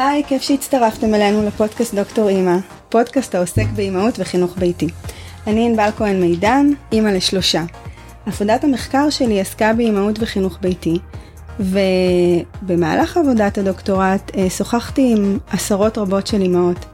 [0.00, 2.56] היי, כיף שהצטרפתם אלינו לפודקאסט דוקטור אימא,
[2.88, 4.88] פודקאסט העוסק באימהות וחינוך ביתי.
[5.46, 7.62] אני ענבל כהן מידן, אימא לשלושה.
[8.26, 10.98] עבודת המחקר שלי עסקה באימהות וחינוך ביתי,
[11.60, 16.84] ובמהלך עבודת הדוקטורט אה, שוחחתי עם עשרות רבות של אימהות.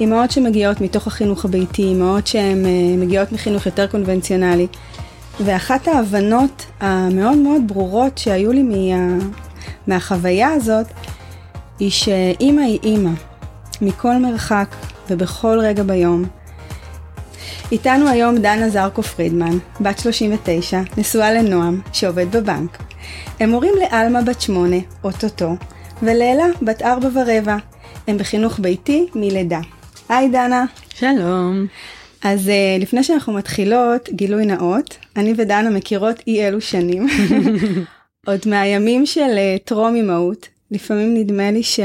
[0.00, 4.66] אימהות שמגיעות מתוך החינוך הביתי, אימהות שהן אה, מגיעות מחינוך יותר קונבנציונלי.
[5.40, 9.18] ואחת ההבנות המאוד מאוד ברורות שהיו לי מה...
[9.86, 10.86] מהחוויה הזאת,
[11.78, 13.10] היא שאימא היא אימא,
[13.80, 14.74] מכל מרחק
[15.10, 16.24] ובכל רגע ביום.
[17.72, 22.78] איתנו היום דנה זרקו פרידמן, בת 39, נשואה לנועם, שעובד בבנק.
[23.40, 25.56] הם הורים לאלמה בת 8, אוטוטו,
[26.02, 27.56] ולאלה בת 4 ורבע.
[28.06, 29.60] הם בחינוך ביתי מלידה.
[30.08, 30.64] היי דנה.
[30.94, 31.66] שלום.
[32.24, 37.06] אז uh, לפני שאנחנו מתחילות, גילוי נאות, אני ודנה מכירות אי אלו שנים,
[38.26, 41.80] עוד מהימים של uh, טרום אימהות, לפעמים נדמה לי ש...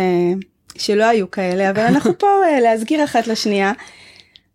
[0.78, 3.72] שלא היו כאלה, אבל אנחנו פה uh, להזכיר אחת לשנייה.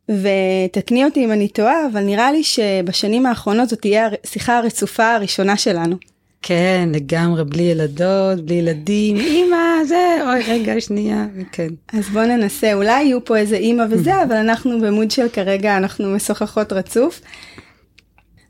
[0.08, 5.56] ותקני אותי אם אני טועה, אבל נראה לי שבשנים האחרונות זאת תהיה השיחה הרצופה הראשונה
[5.56, 5.96] שלנו.
[6.42, 11.68] כן, לגמרי, בלי ילדות, בלי ילדים, אימא, זה, אוי, רגע, שנייה, כן.
[11.92, 16.10] אז בוא ננסה, אולי יהיו פה איזה אימא וזה, אבל אנחנו במוד של כרגע, אנחנו
[16.10, 17.20] משוחחות רצוף.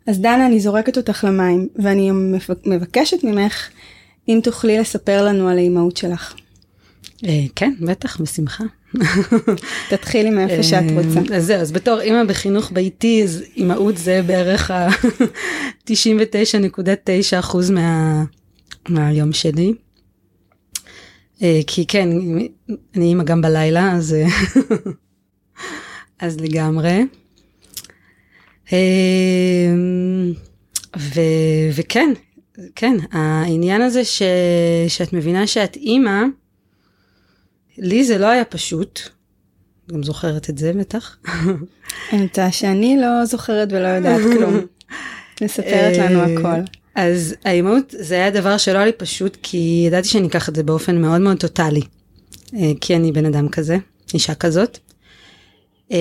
[0.06, 2.10] אז דנה, אני זורקת אותך למים, ואני
[2.66, 3.68] מבקשת ממך,
[4.28, 6.34] אם תוכלי לספר לנו על האימהות שלך.
[7.24, 8.64] אה, כן, בטח, בשמחה.
[9.90, 11.20] תתחילי מאיפה שאת אה, רוצה.
[11.36, 18.24] אז זהו, אז בתור אימא בחינוך ביתי, אז אימהות זה בערך ה-99.9% מה,
[18.88, 19.72] מהיום שלי.
[21.42, 22.08] אה, כי כן,
[22.96, 24.16] אני אימא גם בלילה, אז,
[26.20, 27.06] אז לגמרי.
[30.96, 31.20] ו,
[31.74, 32.12] וכן,
[32.74, 34.22] כן, העניין הזה ש,
[34.88, 36.22] שאת מבינה שאת אימא,
[37.78, 39.00] לי זה לא היה פשוט,
[39.92, 41.16] גם זוכרת את זה בטח.
[42.10, 44.60] האמצע שאני לא זוכרת ולא יודעת כלום.
[45.42, 46.70] מספרת לנו אה, הכל.
[46.94, 50.62] אז האימהות זה היה דבר שלא היה לי פשוט כי ידעתי שאני אקח את זה
[50.62, 51.82] באופן מאוד מאוד טוטאלי.
[52.54, 53.76] אה, כי אני בן אדם כזה,
[54.14, 54.78] אישה כזאת.
[55.92, 55.98] אה,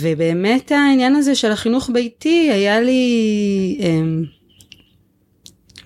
[0.00, 3.78] ובאמת העניין הזה של החינוך ביתי היה לי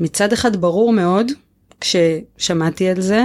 [0.01, 1.33] מצד אחד ברור מאוד
[1.81, 3.25] כששמעתי על זה,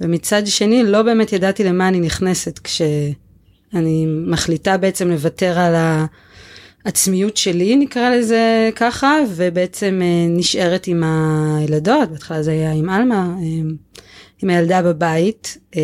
[0.00, 5.74] ומצד שני לא באמת ידעתי למה אני נכנסת כשאני מחליטה בעצם לוותר על
[6.84, 13.34] העצמיות שלי נקרא לזה ככה ובעצם אה, נשארת עם הילדות בהתחלה זה היה עם עלמה
[13.38, 13.70] אה,
[14.42, 15.82] עם הילדה בבית אה,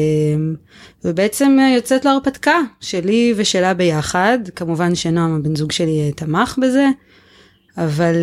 [1.04, 4.38] ובעצם יוצאת להרפתקה שלי ושלה ביחד.
[4.56, 6.86] כמובן שנועם הבן זוג שלי תמך בזה
[7.78, 8.14] אבל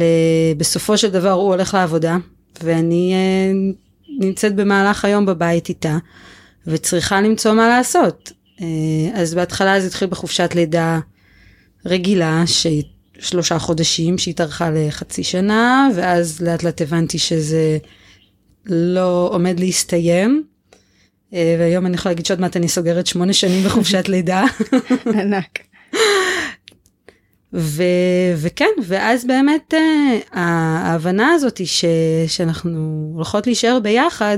[0.58, 2.18] בסופו של דבר הוא הולך לעבודה
[2.64, 3.14] ואני
[4.20, 5.98] נמצאת במהלך היום בבית איתה,
[6.68, 8.32] וצריכה למצוא מה לעשות.
[8.62, 8.66] אה,
[9.14, 11.00] אז בהתחלה זה התחיל בחופשת לידה
[11.86, 12.44] רגילה,
[13.20, 17.78] שלושה חודשים, שהתארכה לחצי שנה, ואז לאט לאט הבנתי שזה
[18.66, 20.44] לא עומד להסתיים.
[21.34, 24.44] אה, והיום אני יכולה להגיד שעוד מעט אני סוגרת שמונה שנים בחופשת לידה.
[25.20, 25.60] ענק.
[27.54, 27.84] ו,
[28.38, 29.78] וכן, ואז באמת uh,
[30.32, 31.86] ההבנה הזאת היא ש,
[32.28, 34.38] שאנחנו הולכות להישאר ביחד,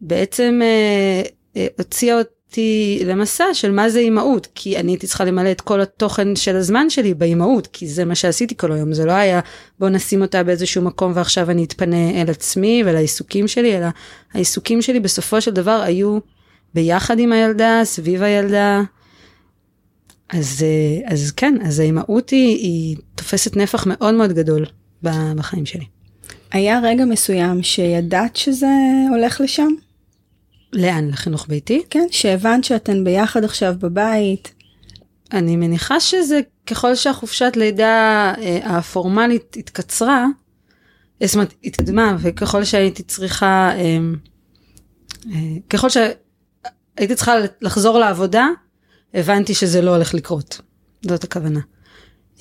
[0.00, 5.50] בעצם uh, uh, הוציאה אותי למסע של מה זה אימהות, כי אני הייתי צריכה למלא
[5.50, 9.12] את כל התוכן של הזמן שלי באימהות, כי זה מה שעשיתי כל היום, זה לא
[9.12, 9.40] היה
[9.78, 13.86] בוא נשים אותה באיזשהו מקום ועכשיו אני אתפנה אל עצמי ולעיסוקים שלי, אלא
[14.34, 16.18] העיסוקים שלי בסופו של דבר היו
[16.74, 18.82] ביחד עם הילדה, סביב הילדה.
[20.30, 24.66] אז, אה, אז כן, אז האימהות היא, היא תופסת נפח מאוד מאוד גדול
[25.02, 25.84] בחיים שלי.
[26.52, 28.66] היה רגע מסוים שידעת שזה
[29.10, 29.68] הולך לשם?
[30.72, 31.08] לאן?
[31.08, 31.82] לחינוך ביתי?
[31.90, 34.52] כן, שהבנת שאתן ביחד עכשיו בבית.
[35.32, 40.26] אני מניחה שזה ככל שהחופשת לידה אה, הפורמלית התקצרה,
[41.22, 43.98] אה, זאת אומרת התקדמה וככל שהייתי צריכה, אה,
[45.34, 45.38] אה,
[45.70, 48.46] ככל שהייתי צריכה לחזור לעבודה,
[49.14, 50.60] הבנתי שזה לא הולך לקרות.
[51.02, 51.60] זאת הכוונה.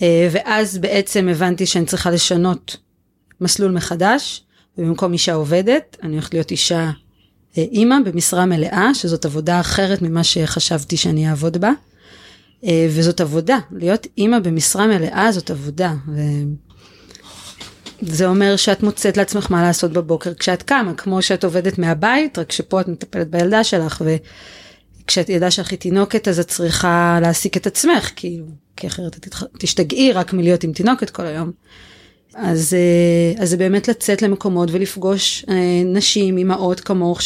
[0.01, 2.77] אה, ואז בעצם הבנתי שאני צריכה לשנות
[3.41, 4.43] מסלול מחדש,
[4.77, 6.91] ובמקום אישה עובדת, אני הולכת להיות אישה
[7.57, 11.71] אה, אימא במשרה מלאה, שזאת עבודה אחרת ממה שחשבתי שאני אעבוד בה.
[12.63, 15.93] אה, וזאת עבודה, להיות אימא במשרה מלאה זאת עבודה.
[18.01, 22.51] זה אומר שאת מוצאת לעצמך מה לעשות בבוקר כשאת קמה, כמו שאת עובדת מהבית, רק
[22.51, 24.15] שפה את מטפלת בילדה שלך, ו...
[25.07, 28.45] כשאת ידעה שאחי תינוקת אז את צריכה להעסיק את עצמך כאילו
[28.75, 31.51] כי אחרת את תשתגעי רק מלהיות עם תינוקת כל היום.
[32.35, 37.19] אז, אה, אז זה באמת לצאת למקומות ולפגוש אה, נשים, אימהות כמוך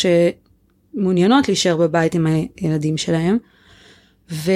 [0.94, 3.38] מעוניינות להישאר בבית עם הילדים שלהם.
[4.32, 4.52] ו...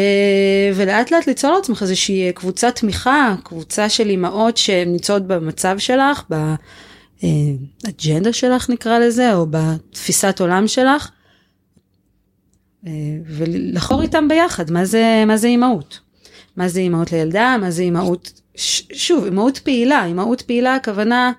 [0.75, 6.23] ולאט לאט ליצור לעצמך איזושהי קבוצת תמיכה, קבוצה של אימהות שנמצאות במצב שלך,
[7.23, 11.09] באג'נדה שלך נקרא לזה, או בתפיסת עולם שלך,
[13.25, 15.99] ולחור איתם ביחד, מה זה, מה זה אימהות?
[16.57, 18.83] מה זה אימהות לילדה, מה זה אימהות, ש...
[18.93, 21.31] שוב, אימהות פעילה, אימהות פעילה הכוונה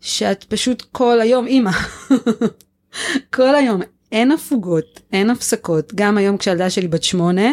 [0.00, 1.70] שאת פשוט כל היום אימא.
[3.34, 3.80] כל היום,
[4.12, 7.52] אין הפוגות, אין הפסקות, גם היום כשהילדה שלי בת שמונה,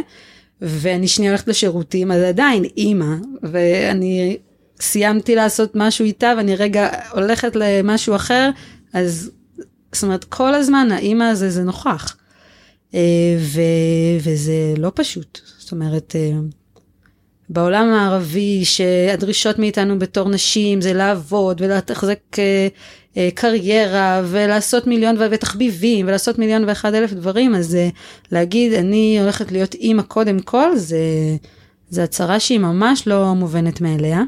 [0.61, 4.37] ואני שנייה הולכת לשירותים, אז עדיין אימא, ואני
[4.81, 8.49] סיימתי לעשות משהו איתה, ואני רגע הולכת למשהו אחר,
[8.93, 9.31] אז
[9.93, 12.15] זאת אומרת, כל הזמן האימא הזה זה נוכח.
[12.93, 13.61] אה, ו,
[14.23, 16.31] וזה לא פשוט, זאת אומרת, אה,
[17.49, 26.39] בעולם הערבי שהדרישות מאיתנו בתור נשים זה לעבוד ולתחזק אה, קריירה ולעשות מיליון ותחביבים ולעשות
[26.39, 27.77] מיליון ואחד אלף דברים אז
[28.31, 30.97] להגיד אני הולכת להיות אימא קודם כל זה
[31.89, 34.21] זה הצהרה שהיא ממש לא מובנת מאליה.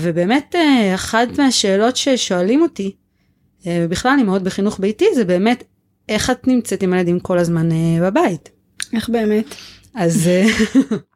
[0.00, 0.54] ובאמת
[0.94, 2.92] אחת מהשאלות ששואלים אותי
[3.66, 5.64] ובכלל אני מאוד בחינוך ביתי זה באמת
[6.08, 8.50] איך את נמצאת עם הילדים כל הזמן אה, בבית.
[8.92, 9.54] איך באמת?
[9.94, 10.46] אז אה,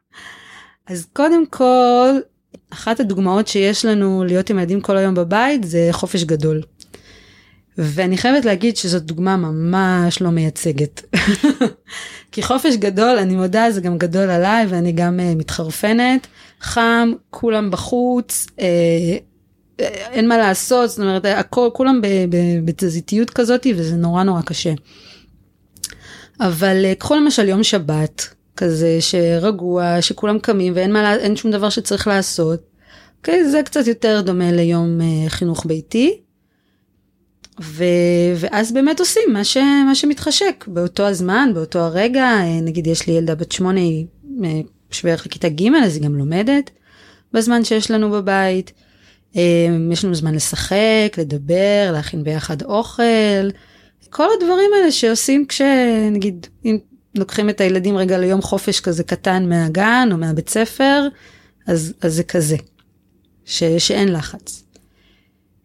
[0.89, 2.09] אז קודם כל,
[2.69, 6.61] אחת הדוגמאות שיש לנו להיות עם ילדים כל היום בבית זה חופש גדול.
[7.77, 11.01] ואני חייבת להגיד שזאת דוגמה ממש לא מייצגת.
[12.31, 16.27] כי חופש גדול, אני מודה, זה גם גדול עליי ואני גם uh, מתחרפנת.
[16.61, 18.59] חם, כולם בחוץ, uh,
[19.79, 22.01] אין מה לעשות, זאת אומרת, הכל, כולם
[22.65, 24.73] בתזיתיות כזאת וזה נורא נורא קשה.
[26.39, 32.07] אבל קחו למשל יום שבת, כזה שרגוע, שכולם קמים ואין מה, אין שום דבר שצריך
[32.07, 32.59] לעשות.
[33.17, 36.19] אוקיי, זה קצת יותר דומה ליום uh, חינוך ביתי.
[37.61, 37.83] ו,
[38.35, 43.13] ואז באמת עושים מה, ש, מה שמתחשק באותו הזמן, באותו הרגע, אה, נגיד יש לי
[43.13, 44.05] ילדה בת שמונה, היא
[44.43, 44.61] אה,
[44.91, 46.69] שווה ערך לכיתה ג' אז היא גם לומדת
[47.33, 48.71] בזמן שיש לנו בבית.
[49.91, 53.49] יש לנו זמן לשחק, לדבר, להכין ביחד אוכל,
[54.09, 56.77] כל הדברים האלה שעושים כשנגיד אם
[57.15, 61.07] לוקחים את הילדים רגע ליום חופש כזה קטן מהגן או מהבית ספר,
[61.67, 62.55] אז, אז זה כזה,
[63.45, 64.63] ש, שאין לחץ.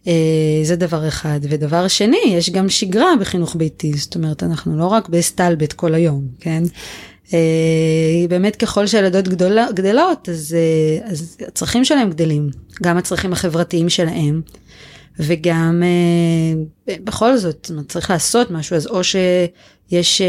[0.06, 1.41] אה, זה דבר אחד.
[1.43, 6.29] ודבר שני, יש גם שגרה בחינוך ביתי, זאת אומרת, אנחנו לא רק בסטלבט כל היום,
[6.41, 6.62] כן?
[7.34, 9.28] אה, באמת ככל שהילדות
[9.75, 12.50] גדלות, אז, אה, אז הצרכים שלהם גדלים,
[12.82, 14.42] גם הצרכים החברתיים שלהם.
[15.20, 20.22] וגם אה, בכל זאת, צריך לעשות משהו, אז או שיש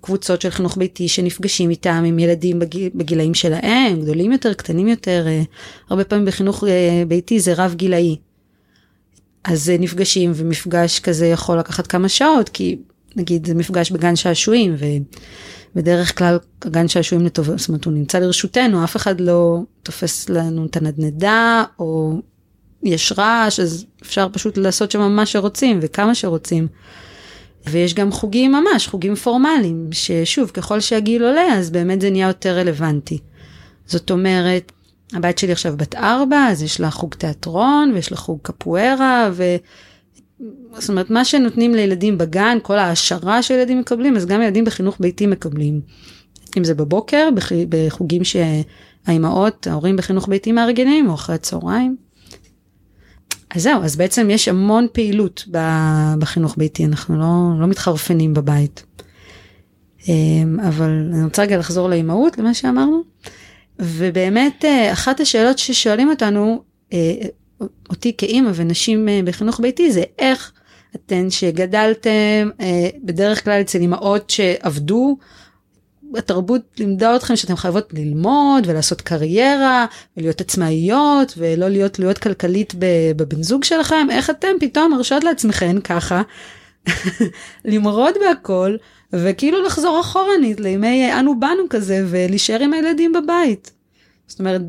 [0.00, 5.26] קבוצות של חינוך ביתי שנפגשים איתם עם ילדים בגיל, בגילאים שלהם, גדולים יותר, קטנים יותר,
[5.90, 6.64] הרבה פעמים בחינוך
[7.08, 8.16] ביתי זה רב גילאי.
[9.44, 12.76] אז נפגשים ומפגש כזה יכול לקחת כמה שעות, כי
[13.16, 14.76] נגיד זה מפגש בגן שעשועים,
[15.76, 20.66] ובדרך כלל הגן שעשועים לטוב, זאת אומרת הוא נמצא לרשותנו, אף אחד לא תופס לנו
[20.66, 22.20] את הנדנדה, או
[22.82, 26.68] יש רעש, אז אפשר פשוט לעשות שם מה שרוצים וכמה שרוצים.
[27.66, 32.58] ויש גם חוגים ממש, חוגים פורמליים, ששוב, ככל שהגיל עולה, אז באמת זה נהיה יותר
[32.58, 33.18] רלוונטי.
[33.86, 34.72] זאת אומרת,
[35.12, 39.42] הבת שלי עכשיו בת ארבע, אז יש לה חוג תיאטרון, ויש לה חוג קפוארה, ו...
[40.78, 45.26] זאת אומרת, מה שנותנים לילדים בגן, כל ההעשרה שילדים מקבלים, אז גם ילדים בחינוך ביתי
[45.26, 45.80] מקבלים.
[46.58, 47.28] אם זה בבוקר,
[47.68, 51.96] בחוגים שהאימהות, ההורים בחינוך ביתי מארגנים, או אחרי הצהריים.
[53.54, 55.44] אז זהו, אז בעצם יש המון פעילות
[56.18, 58.84] בחינוך ביתי, אנחנו לא, לא מתחרפנים בבית.
[60.08, 63.02] אמ, אבל אני רוצה רגע לחזור לאימהות, למה שאמרנו.
[63.78, 67.14] ובאמת, אה, אחת השאלות ששואלים אותנו, אה,
[67.92, 70.52] אותי כאימא ונשים אה, בחינוך ביתי, זה איך
[70.96, 72.50] אתן שגדלתם
[73.02, 75.16] בדרך כלל אצל אימהות שעבדו
[76.18, 82.74] התרבות לימדה אתכם שאתם חייבות ללמוד ולעשות קריירה ולהיות עצמאיות ולא להיות תלויות כלכלית
[83.16, 86.22] בבן זוג שלכם, איך אתם פתאום מרשות לעצמכם ככה
[87.64, 88.76] למרוד בהכל
[89.12, 93.81] וכאילו לחזור אחורנית לימי אנו באנו כזה ולהישאר עם הילדים בבית.
[94.32, 94.60] זאת אומרת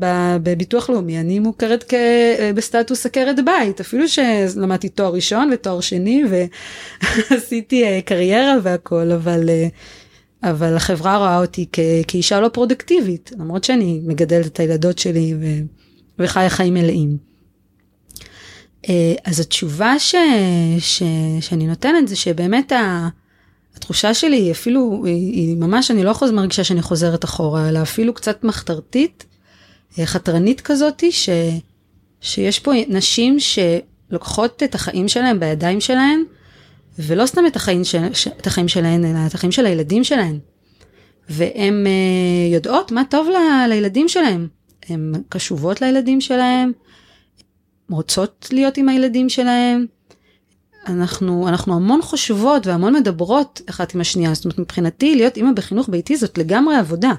[0.42, 1.94] בביטוח לאומי אני מוכרת כ...
[2.54, 6.22] בסטטוס עקרת בית אפילו שלמדתי תואר ראשון ותואר שני
[7.30, 9.68] ועשיתי אה, קריירה והכל אבל אה,
[10.50, 11.78] אבל החברה רואה אותי כ-
[12.08, 15.60] כאישה לא פרודקטיבית, למרות שאני מגדלת את הילדות שלי ו-
[16.18, 17.16] וחיה חיים מלאים.
[18.88, 20.14] אה, אז התשובה ש-
[20.78, 21.02] ש-
[21.40, 23.08] שאני נותנת זה שבאמת ה-
[23.76, 28.14] התחושה שלי היא אפילו, היא, ממש, אני לא יכול מרגישה שאני חוזרת אחורה, אלא אפילו
[28.14, 29.33] קצת מחתרתית, אה,
[30.04, 31.28] חתרנית כזאתי, ש-
[32.20, 36.24] שיש פה נשים שלוקחות את החיים שלהם בידיים שלהם,
[36.98, 37.98] ולא סתם את החיים, של,
[38.40, 40.38] את החיים שלהן, אלא את החיים של הילדים שלהן.
[41.28, 44.46] והן uh, יודעות מה טוב ל, לילדים שלהן.
[44.88, 46.72] הן קשובות לילדים שלהן,
[47.90, 49.86] רוצות להיות עם הילדים שלהן.
[50.86, 55.88] אנחנו, אנחנו המון חושבות והמון מדברות אחת עם השנייה, זאת אומרת מבחינתי להיות אימא בחינוך
[55.88, 57.12] ביתי זאת לגמרי עבודה.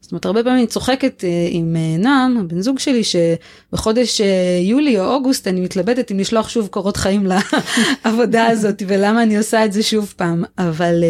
[0.00, 4.60] זאת אומרת הרבה פעמים אני צוחקת אה, עם אה, נועם, הבן זוג שלי, שבחודש אה,
[4.62, 9.64] יולי או אוגוסט אני מתלבטת אם לשלוח שוב קורות חיים לעבודה הזאת ולמה אני עושה
[9.64, 11.04] את זה שוב פעם, אבל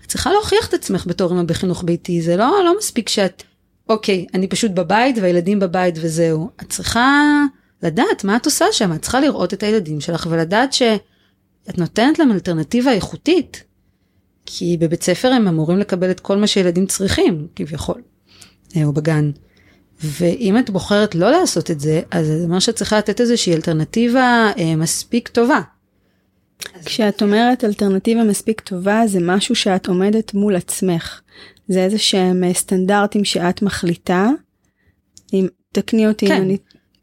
[0.00, 3.42] את צריכה להוכיח את עצמך בתור אימא בחינוך ביתי, זה לא, לא מספיק שאת,
[3.88, 6.50] אוקיי, אני פשוט בבית והילדים בבית וזהו.
[6.62, 7.22] את צריכה
[7.82, 12.32] לדעת מה את עושה שם, את צריכה לראות את הילדים שלך ולדעת שאת נותנת להם
[12.32, 13.64] אלטרנטיבה איכותית.
[14.46, 18.00] כי בבית ספר הם אמורים לקבל את כל מה שילדים צריכים, כביכול.
[18.76, 19.30] אה, או בגן.
[20.02, 24.50] ואם את בוחרת לא לעשות את זה, אז זה אומר שאת צריכה לתת איזושהי אלטרנטיבה
[24.58, 25.60] אה, מספיק טובה.
[26.84, 31.20] כשאת אומרת אלטרנטיבה מספיק טובה, זה משהו שאת עומדת מול עצמך.
[31.68, 34.28] זה איזה שהם אה, סטנדרטים שאת מחליטה.
[35.32, 36.36] אם תקני אותי כן.
[36.36, 36.56] אם אני...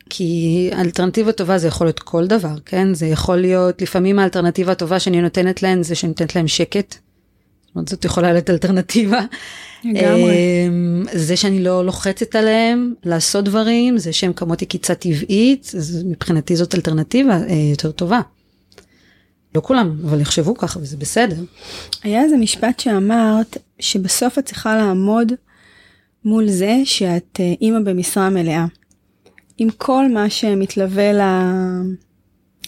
[0.09, 2.93] כי אלטרנטיבה טובה זה יכול להיות כל דבר, כן?
[2.93, 6.95] זה יכול להיות, לפעמים האלטרנטיבה הטובה שאני נותנת להן זה שאני נותנת להן שקט.
[7.77, 9.19] אומרת, זאת יכולה להיות אלטרנטיבה.
[9.83, 10.35] לגמרי.
[10.67, 16.55] אמ, זה שאני לא לוחצת עליהם לעשות דברים, זה שהם כמותי קיצה טבעית, אז מבחינתי
[16.55, 18.21] זאת אלטרנטיבה אה, יותר טובה.
[19.55, 21.35] לא כולם, אבל יחשבו ככה וזה בסדר.
[22.03, 25.31] היה איזה משפט שאמרת שבסוף את צריכה לעמוד
[26.25, 28.65] מול זה שאת אה, אימא במשרה מלאה.
[29.57, 31.21] עם כל מה שמתלווה ל...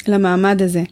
[0.08, 0.84] למעמד הזה.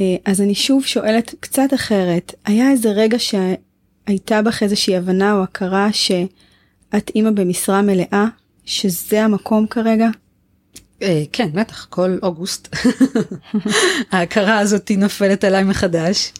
[0.00, 5.42] אה, אז אני שוב שואלת קצת אחרת, היה איזה רגע שהייתה בך איזושהי הבנה או
[5.42, 8.26] הכרה שאת אימא במשרה מלאה,
[8.64, 10.08] שזה המקום כרגע?
[11.02, 12.76] אה, כן, בטח, כל אוגוסט
[14.12, 16.32] ההכרה הזאת נופלת עליי מחדש.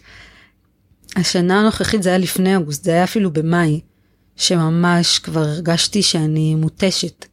[1.16, 3.80] השנה הנוכחית זה היה לפני אוגוסט, זה היה אפילו במאי,
[4.37, 7.26] שממש כבר הרגשתי שאני מותשת.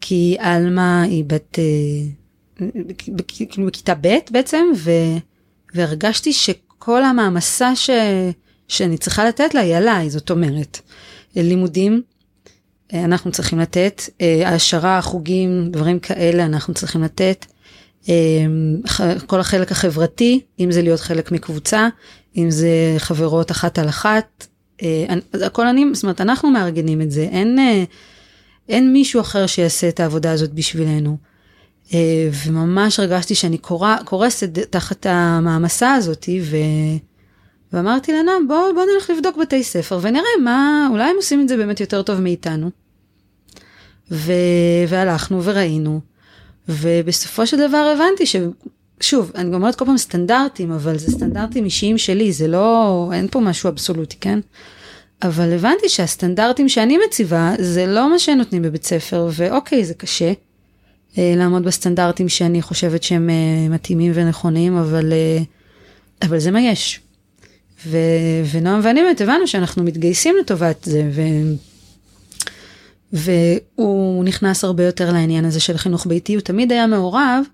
[0.00, 2.64] כי עלמה היא בת, אה,
[3.48, 4.90] כאילו בכיתה ב' בעצם, ו,
[5.74, 7.90] והרגשתי שכל המעמסה ש,
[8.68, 10.80] שאני צריכה לתת לה היא עליי, זאת אומרת,
[11.36, 12.02] לימודים,
[12.94, 17.46] אה, אנחנו צריכים לתת, אה, העשרה, חוגים, דברים כאלה אנחנו צריכים לתת.
[19.26, 21.88] כל החלק החברתי, אם זה להיות חלק מקבוצה,
[22.36, 24.46] אם זה חברות אחת על אחת,
[25.42, 27.58] הכל אני, זאת אומרת, אנחנו מארגנים את זה, אין,
[28.68, 31.16] אין מישהו אחר שיעשה את העבודה הזאת בשבילנו.
[32.46, 33.58] וממש הרגשתי שאני
[34.04, 36.56] קורסת תחת המעמסה הזאת, ו...
[37.72, 41.56] ואמרתי לנועם, בוא, בוא נלך לבדוק בתי ספר ונראה מה, אולי הם עושים את זה
[41.56, 42.70] באמת יותר טוב מאיתנו.
[44.10, 44.32] ו...
[44.88, 46.00] והלכנו וראינו,
[46.68, 48.36] ובסופו של דבר הבנתי ש...
[49.00, 53.40] שוב, אני אומרת כל פעם סטנדרטים, אבל זה סטנדרטים אישיים שלי, זה לא, אין פה
[53.40, 54.38] משהו אבסולוטי, כן?
[55.22, 60.32] אבל הבנתי שהסטנדרטים שאני מציבה, זה לא מה שנותנים בבית ספר, ואוקיי, זה קשה אה,
[61.18, 65.42] לעמוד בסטנדרטים שאני חושבת שהם אה, מתאימים ונכונים, אבל, אה,
[66.22, 67.00] אבל זה מה יש.
[67.86, 67.98] ו,
[68.52, 71.22] ונועם ואני באמת הבנו שאנחנו מתגייסים לטובת זה, ו...
[73.12, 77.44] והוא נכנס הרבה יותר לעניין הזה של חינוך ביתי, הוא תמיד היה מעורב,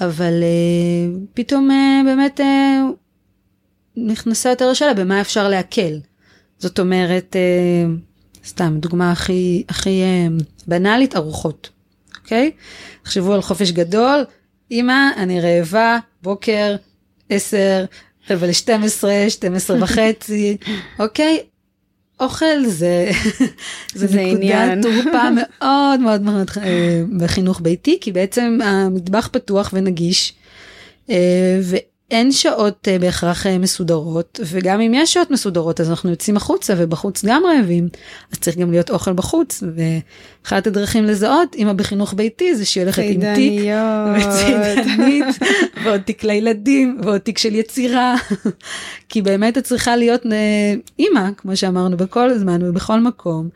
[0.00, 0.32] אבל
[1.34, 1.68] פתאום
[2.04, 2.40] באמת
[3.96, 5.98] נכנסה יותר השאלה במה אפשר להקל.
[6.58, 7.36] זאת אומרת,
[8.46, 10.02] סתם דוגמה הכי, הכי
[10.66, 11.70] בנאלית, ארוחות,
[12.26, 12.50] אוקיי?
[13.02, 14.24] תחשבו על חופש גדול,
[14.70, 16.76] אמא, אני רעבה, בוקר,
[17.30, 17.84] עשר,
[18.30, 20.56] רבע ל-12, 12 וחצי,
[20.98, 21.40] אוקיי?
[22.20, 23.10] אוכל זה,
[23.94, 26.50] זה, זה נקודת תורפה מאוד מאוד מאוד
[27.16, 30.34] בחינוך ביתי, כי בעצם המטבח פתוח ונגיש,
[32.10, 37.42] ואין שעות בהכרח מסודרות, וגם אם יש שעות מסודרות אז אנחנו יוצאים החוצה ובחוץ גם
[37.46, 37.88] רעבים,
[38.32, 43.02] אז צריך גם להיות אוכל בחוץ, ואחת הדרכים לזהות אמא בחינוך ביתי זה שהיא הולכת
[43.06, 43.60] עם תיק,
[44.16, 45.24] וצידנית,
[45.84, 48.16] ועוד תיק לילדים, ועוד תיק של יצירה,
[49.08, 50.22] כי באמת את צריכה להיות
[50.98, 53.48] אימא, כמו שאמרנו, בכל זמן ובכל מקום.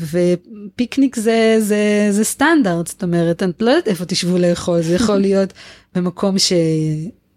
[0.00, 5.16] ופיקניק זה, זה, זה סטנדרט, זאת אומרת, את לא יודעת איפה תשבו לאכול, זה יכול
[5.16, 5.52] להיות
[5.94, 6.52] במקום ש...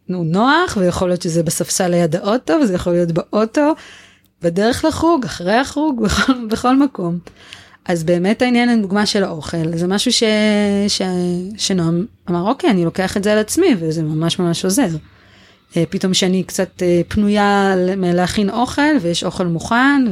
[0.10, 3.74] נו, נוח, ויכול להיות שזה בספסל ליד האוטו, וזה יכול להיות באוטו,
[4.42, 7.18] בדרך לחוג, אחרי החוג, בכל, בכל מקום.
[7.86, 10.24] אז באמת העניין הדוגמה של האוכל, זה משהו ש...
[10.88, 11.02] ש...
[11.58, 14.88] שנועם אמר, אוקיי, אני לוקח את זה על עצמי, וזה ממש ממש עוזר.
[15.90, 20.06] פתאום שאני קצת פנויה להכין אוכל, ויש אוכל מוכן,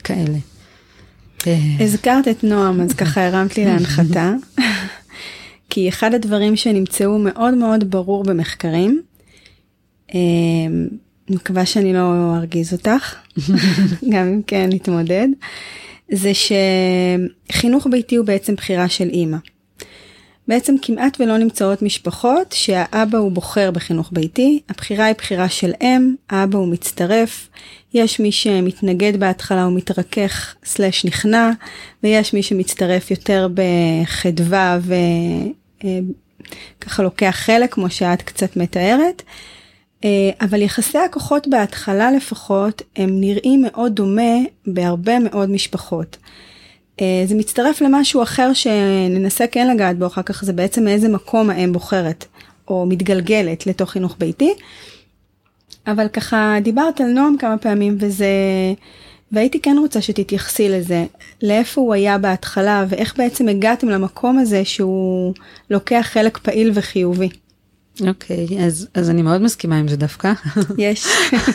[0.00, 0.38] וכאלה.
[1.80, 4.32] הזכרת את נועם, אז ככה הרמת לי להנחתה.
[5.70, 9.02] כי אחד הדברים שנמצאו מאוד מאוד ברור במחקרים,
[11.30, 13.14] מקווה שאני לא ארגיז אותך,
[14.12, 15.28] גם אם כן נתמודד,
[16.12, 19.36] זה שחינוך ביתי הוא בעצם בחירה של אימא.
[20.48, 26.14] בעצם כמעט ולא נמצאות משפחות שהאבא הוא בוחר בחינוך ביתי, הבחירה היא בחירה של אם,
[26.30, 27.48] האבא הוא מצטרף,
[27.94, 31.50] יש מי שמתנגד בהתחלה ומתרכך סלש נכנע,
[32.02, 34.78] ויש מי שמצטרף יותר בחדווה
[36.78, 39.22] וככה לוקח חלק כמו שאת קצת מתארת.
[40.40, 46.16] אבל יחסי הכוחות בהתחלה לפחות הם נראים מאוד דומה בהרבה מאוד משפחות.
[47.00, 51.50] אה, זה מצטרף למשהו אחר שננסה כן לגעת בו אחר כך, זה בעצם מאיזה מקום
[51.50, 52.24] האם בוחרת
[52.68, 54.54] או מתגלגלת לתוך חינוך ביתי.
[55.86, 58.28] אבל ככה דיברת על נועם כמה פעמים וזה,
[59.32, 61.06] והייתי כן רוצה שתתייחסי לזה,
[61.42, 65.34] לאיפה הוא היה בהתחלה ואיך בעצם הגעתם למקום הזה שהוא
[65.70, 67.28] לוקח חלק פעיל וחיובי.
[68.06, 70.32] אוקיי, okay, אז, אז אני מאוד מסכימה עם זה דווקא.
[70.78, 71.06] יש.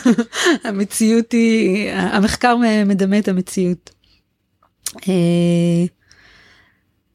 [0.64, 3.90] המציאות היא, המחקר מדמה את המציאות.
[5.08, 5.84] אה,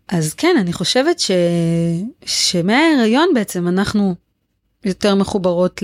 [0.07, 1.31] אז כן, אני חושבת ש...
[2.25, 4.15] שמההיריון בעצם אנחנו
[4.85, 5.83] יותר מחוברות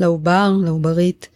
[0.00, 1.28] לעובר, לעוברית.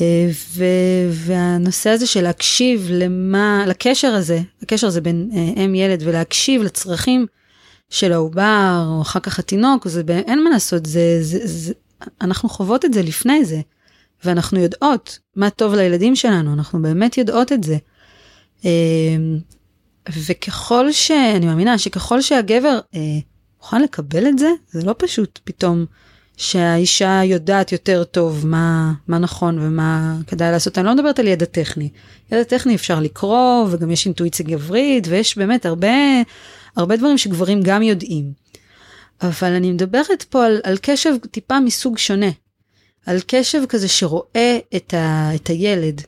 [0.00, 0.64] אה, ו...
[1.10, 7.26] והנושא הזה של להקשיב למה, לקשר הזה, הקשר הזה בין אה, אם ילד ולהקשיב לצרכים
[7.90, 11.72] של העובר, או אחר כך התינוק, זה, אין מה לעשות, זה, זה, זה,
[12.20, 13.60] אנחנו חוות את זה לפני זה,
[14.24, 17.76] ואנחנו יודעות מה טוב לילדים שלנו, אנחנו באמת יודעות את זה.
[18.64, 19.38] אמ,
[20.12, 23.00] וככל שאני מאמינה שככל שהגבר אה,
[23.60, 25.86] מוכן לקבל את זה, זה לא פשוט פתאום
[26.40, 30.78] שהאישה יודעת יותר טוב מה, מה נכון ומה כדאי לעשות.
[30.78, 31.88] אני לא מדברת על ידע טכני.
[32.32, 35.88] ידע טכני אפשר לקרוא וגם יש אינטואיציה גברית ויש באמת הרבה,
[36.76, 38.32] הרבה דברים שגברים גם יודעים.
[39.22, 42.30] אבל אני מדברת פה על, על קשב טיפה מסוג שונה.
[43.06, 46.00] על קשב כזה שרואה את, ה, את הילד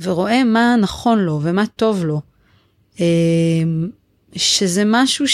[0.00, 2.20] ורואה מה נכון לו ומה טוב לו.
[3.00, 3.90] אמ,
[4.36, 5.28] שזה משהו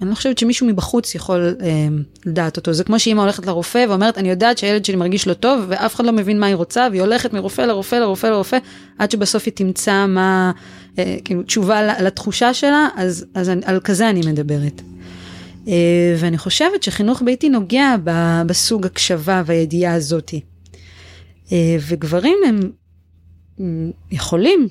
[0.00, 2.72] שאני לא חושבת שמישהו מבחוץ יכול אמ, לדעת אותו.
[2.72, 6.04] זה כמו שאמא הולכת לרופא ואומרת, אני יודעת שהילד שלי מרגיש לא טוב, ואף אחד
[6.04, 8.58] לא מבין מה היא רוצה, והיא הולכת מרופא לרופא לרופא לרופא,
[8.98, 10.52] עד שבסוף היא תמצא מה,
[10.98, 14.82] אה, כאילו, תשובה לתחושה שלה, אז, אז על כזה אני מדברת.
[15.68, 17.96] אה, ואני חושבת שחינוך ביתי נוגע
[18.46, 20.40] בסוג הקשבה והידיעה הזאתי.
[21.52, 22.60] אה, וגברים הם
[24.10, 24.68] יכולים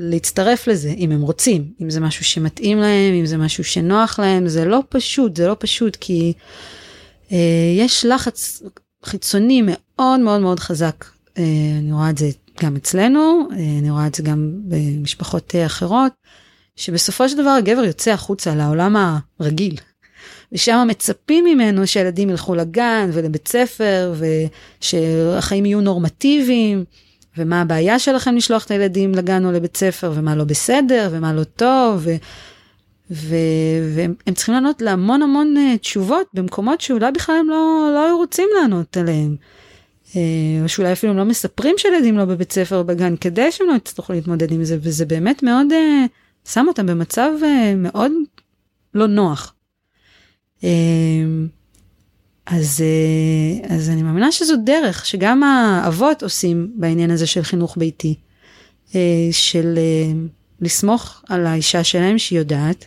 [0.00, 4.48] להצטרף לזה אם הם רוצים, אם זה משהו שמתאים להם, אם זה משהו שנוח להם,
[4.48, 6.32] זה לא פשוט, זה לא פשוט כי
[7.32, 8.62] אה, יש לחץ
[9.04, 11.04] חיצוני מאוד מאוד מאוד חזק.
[11.38, 11.42] אה,
[11.78, 12.30] אני רואה את זה
[12.62, 16.12] גם אצלנו, אה, אני רואה את זה גם במשפחות אה, אחרות,
[16.76, 19.76] שבסופו של דבר הגבר יוצא החוצה לעולם הרגיל.
[20.52, 24.14] ושם מצפים ממנו שהילדים ילכו לגן ולבית ספר
[24.80, 26.84] ושהחיים יהיו נורמטיביים.
[27.38, 31.44] ומה הבעיה שלכם לשלוח את הילדים לגן או לבית ספר, ומה לא בסדר, ומה לא
[31.44, 32.10] טוב, ו...
[33.10, 38.48] והם צריכים לענות להמון המון uh, תשובות במקומות שאולי בכלל הם לא, לא היו רוצים
[38.60, 39.36] לענות עליהם.
[40.10, 40.14] Uh,
[40.62, 44.12] או שאולי אפילו הם לא מספרים שילדים לא בבית ספר בגן כדי שהם לא יצטרכו
[44.12, 47.30] להתמודד עם זה, וזה באמת מאוד uh, שם אותם במצב
[47.76, 48.12] מאוד
[48.94, 49.54] לא נוח.
[52.50, 58.14] אז, אה, אז אני מאמינה שזו דרך שגם האבות עושים בעניין הזה של חינוך ביתי,
[58.94, 60.12] אה, של אה,
[60.60, 62.86] לסמוך על האישה שלהם שהיא יודעת,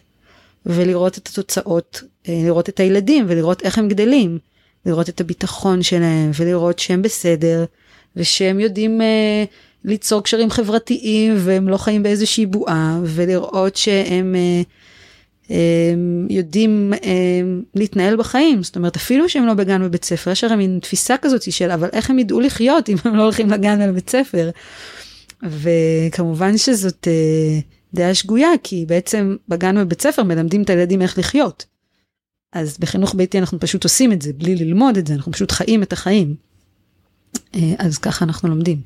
[0.66, 4.40] ולראות את התוצאות, לראות את הילדים ולראות איך הם גדלים,
[4.86, 7.66] לראות את הביטחון שלהם ולראות שהם בסדר,
[8.16, 9.02] ושהם יודעים
[9.86, 14.36] ליצור קשרים חברתיים והם לא חיים באיזושהי בועה, ולראות שהם...
[16.30, 16.94] יודעים
[17.76, 21.52] להתנהל בחיים, זאת אומרת אפילו שהם לא בגן ובית ספר, יש הרי מין תפיסה כזאת
[21.52, 24.50] של אבל איך הם ידעו לחיות אם הם לא הולכים לגן ולבית ספר.
[25.44, 27.60] וכמובן שזאת אה,
[27.94, 31.66] דעה שגויה כי בעצם בגן ובבית ספר מלמדים את הילדים איך לחיות.
[32.54, 35.84] אז בחינוך ביתי אנחנו פשוט עושים את זה בלי ללמוד את זה, אנחנו פשוט חיים
[35.84, 36.36] את החיים.
[37.56, 38.82] אה, אז ככה אנחנו לומדים.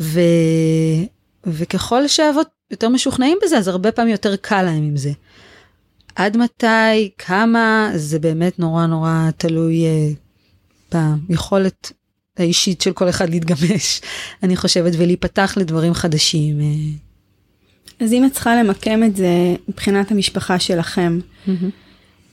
[0.00, 0.20] ו...
[1.46, 5.10] וככל שהאבות יותר משוכנעים בזה אז הרבה פעמים יותר קל להם עם זה.
[6.18, 9.84] עד מתי, כמה, זה באמת נורא נורא תלוי
[10.92, 10.96] uh,
[11.28, 11.92] ביכולת
[12.36, 14.00] האישית של כל אחד להתגמש,
[14.42, 16.60] אני חושבת, ולהיפתח לדברים חדשים.
[16.60, 18.04] אה.
[18.04, 21.50] אז אם את צריכה למקם את זה מבחינת המשפחה שלכם, mm-hmm.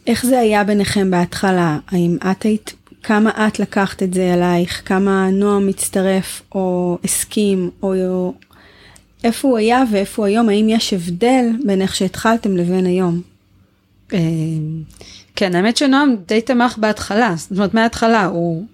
[0.07, 1.79] איך זה היה ביניכם בהתחלה?
[1.87, 4.81] האם את היית, כמה את לקחת את זה אלייך?
[4.85, 8.33] כמה נועם מצטרף או הסכים, או
[9.23, 10.49] איפה הוא היה ואיפה הוא היום?
[10.49, 13.34] האם יש הבדל בין איך שהתחלתם לבין היום?
[14.13, 14.19] אה,
[15.35, 18.65] כן, האמת שנועם די תמך בהתחלה, זאת אומרת מההתחלה הוא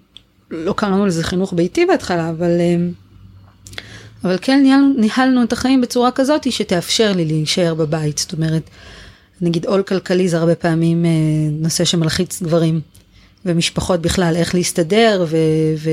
[0.50, 2.76] לא קראנו לזה חינוך ביתי בהתחלה, אבל, אה,
[4.24, 8.18] אבל כן ניהלנו, ניהלנו את החיים בצורה כזאת שתאפשר לי להישאר בבית.
[8.18, 8.62] זאת אומרת,
[9.40, 11.10] נגיד עול כלכלי זה הרבה פעמים אה,
[11.50, 12.80] נושא שמלחיץ גברים
[13.44, 15.36] ומשפחות בכלל, איך להסתדר, ו,
[15.78, 15.90] ו,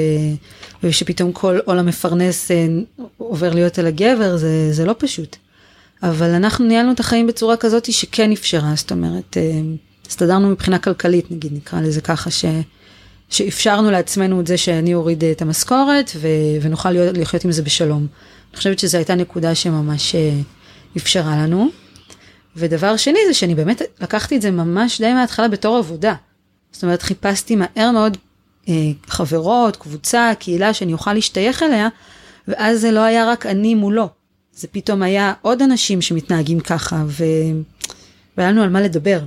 [0.84, 2.52] ושפתאום כל עול המפרנס
[3.18, 5.38] עובר להיות על הגבר, זה, זה לא פשוט.
[6.04, 9.62] אבל אנחנו ניהלנו את החיים בצורה כזאת שכן אפשרה, זאת אומרת, אה,
[10.08, 12.46] הסתדרנו מבחינה כלכלית, נגיד, נקרא לזה ככה, ש,
[13.30, 16.28] שאפשרנו לעצמנו את זה שאני אוריד את המשכורת ו,
[16.62, 18.08] ונוכל להיות, לחיות עם זה בשלום.
[18.52, 20.16] אני חושבת שזו הייתה נקודה שממש
[20.98, 21.70] אפשרה לנו.
[22.56, 26.16] ודבר שני זה שאני באמת לקחתי את זה ממש די מההתחלה בתור עבודה.
[26.72, 28.18] זאת אומרת, חיפשתי מהר מאוד
[28.70, 28.74] אה,
[29.08, 31.88] חברות, קבוצה, קהילה שאני אוכל להשתייך אליה,
[32.48, 34.10] ואז זה לא היה רק אני מולו.
[34.60, 37.24] זה פתאום היה עוד אנשים שמתנהגים ככה, ו...
[38.38, 39.20] והיה לנו על מה לדבר.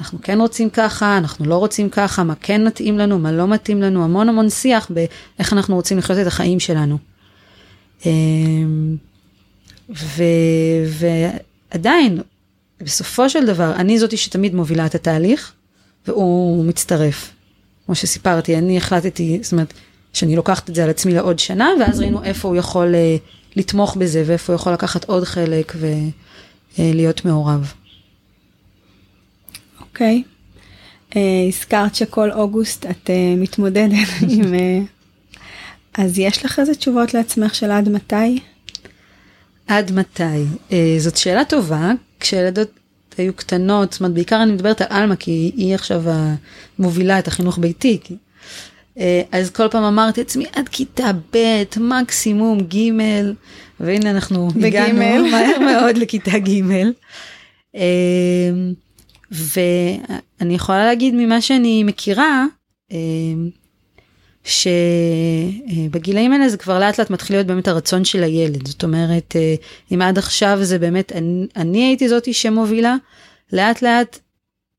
[0.00, 3.82] אנחנו כן רוצים ככה, אנחנו לא רוצים ככה, מה כן מתאים לנו, מה לא מתאים
[3.82, 6.98] לנו, המון המון שיח באיך אנחנו רוצים לחיות את החיים שלנו.
[8.06, 8.96] אמ,
[9.90, 10.22] ו...
[10.86, 12.20] ועדיין,
[12.80, 15.52] בסופו של דבר, אני זאתי שתמיד מובילה את התהליך,
[16.06, 17.32] והוא מצטרף.
[17.86, 19.72] כמו שסיפרתי, אני החלטתי, זאת אומרת,
[20.12, 23.96] שאני לוקחת את זה על עצמי לעוד שנה, ואז ראינו איפה הוא יכול uh, לתמוך
[23.96, 25.74] בזה, ואיפה הוא יכול לקחת עוד חלק
[26.78, 27.72] ולהיות אה, מעורב.
[29.80, 30.22] אוקיי.
[30.26, 30.30] Okay.
[31.10, 34.54] Uh, הזכרת שכל אוגוסט את uh, מתמודדת עם...
[34.54, 35.38] Uh,
[35.94, 38.40] אז יש לך איזה תשובות לעצמך של עד מתי?
[39.66, 40.44] עד מתי?
[40.68, 42.70] Uh, זאת שאלה טובה, כשילדות
[43.18, 46.02] היו קטנות, זאת אומרת, בעיקר אני מדברת על עלמה, כי היא עכשיו
[46.78, 47.98] מובילה את החינוך ביתי.
[48.04, 48.16] כי...
[49.00, 52.90] אה, אז כל פעם אמרתי לעצמי, עד כיתה ב', מקסימום ג',
[53.80, 54.98] והנה אנחנו הגענו
[55.30, 56.62] מהר מאוד לכיתה ג'.
[57.76, 58.50] אה,
[59.30, 62.44] ואני יכולה להגיד ממה שאני מכירה,
[62.92, 62.98] אה,
[64.44, 68.68] שבגילאים האלה זה כבר לאט לאט מתחיל להיות באמת הרצון של הילד.
[68.68, 69.36] זאת אומרת,
[69.94, 72.96] אם עד עכשיו זה באמת, אני, אני הייתי זאתי שמובילה,
[73.52, 74.18] לאט לאט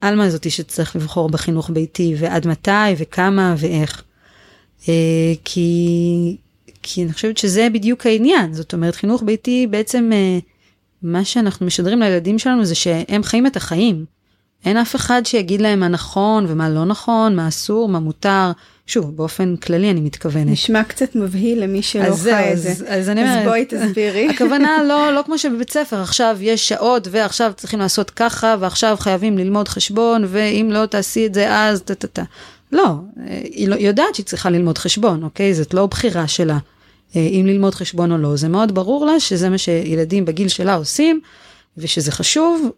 [0.01, 4.03] עלמה זאתי שצריך לבחור בחינוך ביתי, ועד מתי, וכמה, ואיך.
[4.89, 4.93] אה,
[5.45, 6.37] כי,
[6.81, 8.53] כי אני חושבת שזה בדיוק העניין.
[8.53, 10.39] זאת אומרת, חינוך ביתי בעצם, אה,
[11.01, 14.05] מה שאנחנו משדרים לילדים שלנו זה שהם חיים את החיים.
[14.65, 18.51] אין אף אחד שיגיד להם מה נכון ומה לא נכון, מה אסור, מה מותר.
[18.87, 20.47] שוב, באופן כללי אני מתכוונת.
[20.47, 22.71] נשמע קצת מבהיל למי שלא חי את זה.
[22.71, 24.29] אז, אז אני אומרת, אז בואי תסבירי.
[24.35, 29.37] הכוונה לא, לא כמו שבבית ספר, עכשיו יש שעות ועכשיו צריכים לעשות ככה, ועכשיו חייבים
[29.37, 32.23] ללמוד חשבון, ואם לא תעשי את זה אז, טה טה טה.
[32.71, 32.95] לא,
[33.43, 35.53] היא לא, יודעת שהיא צריכה ללמוד חשבון, אוקיי?
[35.53, 36.57] זאת לא בחירה שלה.
[37.15, 40.75] אה, אם ללמוד חשבון או לא, זה מאוד ברור לה שזה מה שילדים בגיל שלה
[40.75, 41.21] עושים,
[41.77, 42.71] ושזה חשוב,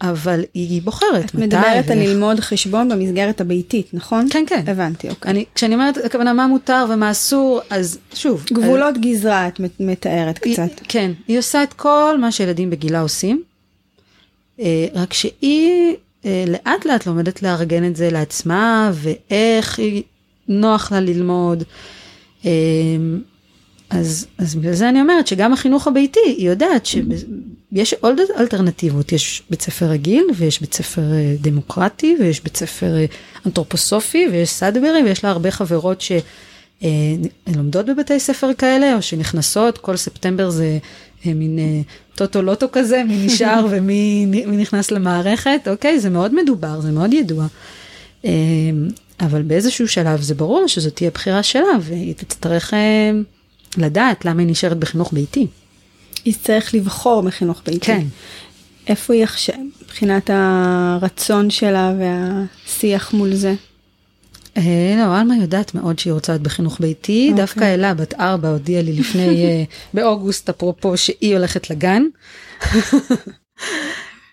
[0.00, 4.26] אבל היא בוחרת את מדברת על ללמוד חשבון במסגרת הביתית, נכון?
[4.30, 4.62] כן, כן.
[4.66, 5.30] הבנתי, אוקיי.
[5.30, 8.44] אני, כשאני אומרת, הכוונה מה מותר ומה אסור, אז שוב.
[8.52, 9.00] גבולות על...
[9.00, 10.80] גזרה את מתארת היא, קצת.
[10.88, 13.42] כן, היא עושה את כל מה שילדים בגילה עושים,
[14.60, 16.05] אה, רק שהיא אה,
[16.46, 20.02] לאט לאט לומדת לארגן את זה לעצמה, ואיך היא
[20.48, 21.62] נוח לה ללמוד.
[22.44, 22.50] אה,
[23.90, 29.42] אז, אז בגלל זה אני אומרת שגם החינוך הביתי, היא יודעת שיש עוד אלטרנטיבות, יש
[29.50, 33.04] בית ספר רגיל ויש בית ספר אה, דמוקרטי ויש בית ספר אה,
[33.46, 39.96] אנתרופוסופי ויש סאדברי ויש לה הרבה חברות שלומדות אה, בבתי ספר כאלה או שנכנסות, כל
[39.96, 40.78] ספטמבר זה
[41.24, 41.58] מין
[42.14, 47.46] טוטו לוטו כזה, מי נשאר ומי נכנס למערכת, אוקיי, זה מאוד מדובר, זה מאוד ידוע.
[49.20, 52.74] אבל באיזשהו שלב זה ברור שזאת תהיה בחירה שלה והיא תצטרך...
[53.76, 55.46] לדעת למה היא נשארת בחינוך ביתי.
[56.24, 57.86] היא צריך לבחור בחינוך ביתי.
[57.86, 58.06] כן.
[58.86, 63.54] איפה היא עכשיו, מבחינת הרצון שלה והשיח מול זה?
[64.56, 67.36] אה, לא, עלמה יודעת מאוד שהיא רוצה להיות בחינוך ביתי, okay.
[67.36, 69.64] דווקא אלה, בת ארבע, הודיעה לי לפני, אה,
[69.94, 72.02] באוגוסט, אפרופו, שהיא הולכת לגן.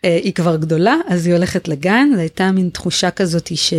[0.05, 3.73] אה, היא כבר גדולה, אז היא הולכת לגן, זו הייתה מין תחושה כזאת ש...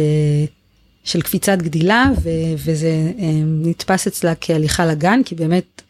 [1.04, 3.12] של קפיצת גדילה, ו- וזה
[3.44, 5.82] נתפס אצלה כהליכה לגן, כי באמת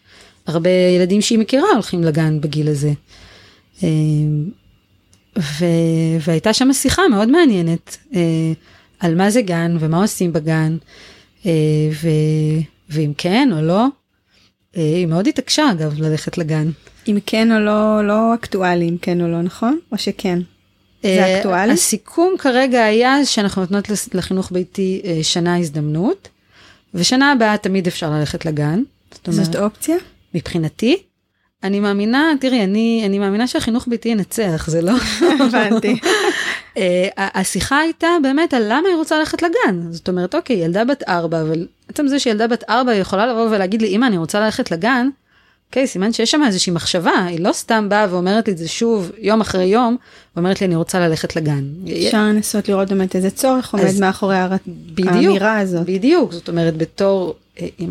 [0.47, 2.93] הרבה ילדים שהיא מכירה הולכים לגן בגיל הזה.
[5.39, 7.97] ו- והייתה שם שיחה מאוד מעניינת
[9.05, 10.77] על מה זה גן ומה עושים בגן,
[11.43, 11.47] uh,
[12.03, 13.87] ו- ואם כן או לא.
[13.87, 16.71] Uh, היא מאוד התעקשה אגב ללכת לגן.
[17.09, 19.79] אם כן או לא, לא אקטואלי אם כן או לא, נכון?
[19.93, 20.39] או שכן?
[21.03, 21.73] זה אה, אקטואלי?
[21.73, 26.29] הסיכום כרגע היה שאנחנו נותנות לחינוך ביתי אה, שנה הזדמנות,
[26.95, 28.83] ושנה הבאה תמיד אפשר ללכת לגן.
[29.15, 29.97] זאת, אומרת, זאת אופציה?
[30.35, 30.97] מבחינתי.
[31.65, 34.93] אני מאמינה, תראי, אני, אני מאמינה שהחינוך ביתי ינצח, זה לא...
[35.41, 36.01] הבנתי.
[36.77, 39.81] אה, השיחה הייתה באמת על למה היא רוצה ללכת לגן.
[39.91, 43.83] זאת אומרת, אוקיי, ילדה בת ארבע, אבל עצם זה שילדה בת ארבע יכולה לבוא ולהגיד
[43.83, 45.09] לי, אמא, אני רוצה ללכת לגן,
[45.69, 49.11] אוקיי, סימן שיש שם איזושהי מחשבה, היא לא סתם באה ואומרת לי את זה שוב,
[49.19, 49.97] יום אחרי יום,
[50.37, 51.65] ואומרת לי, אני רוצה ללכת לגן.
[52.07, 55.87] אפשר לנסות לראות באמת איזה צורך עומד מאחורי האמירה הזאת.
[55.87, 57.35] בדיוק, זאת אומרת, בתור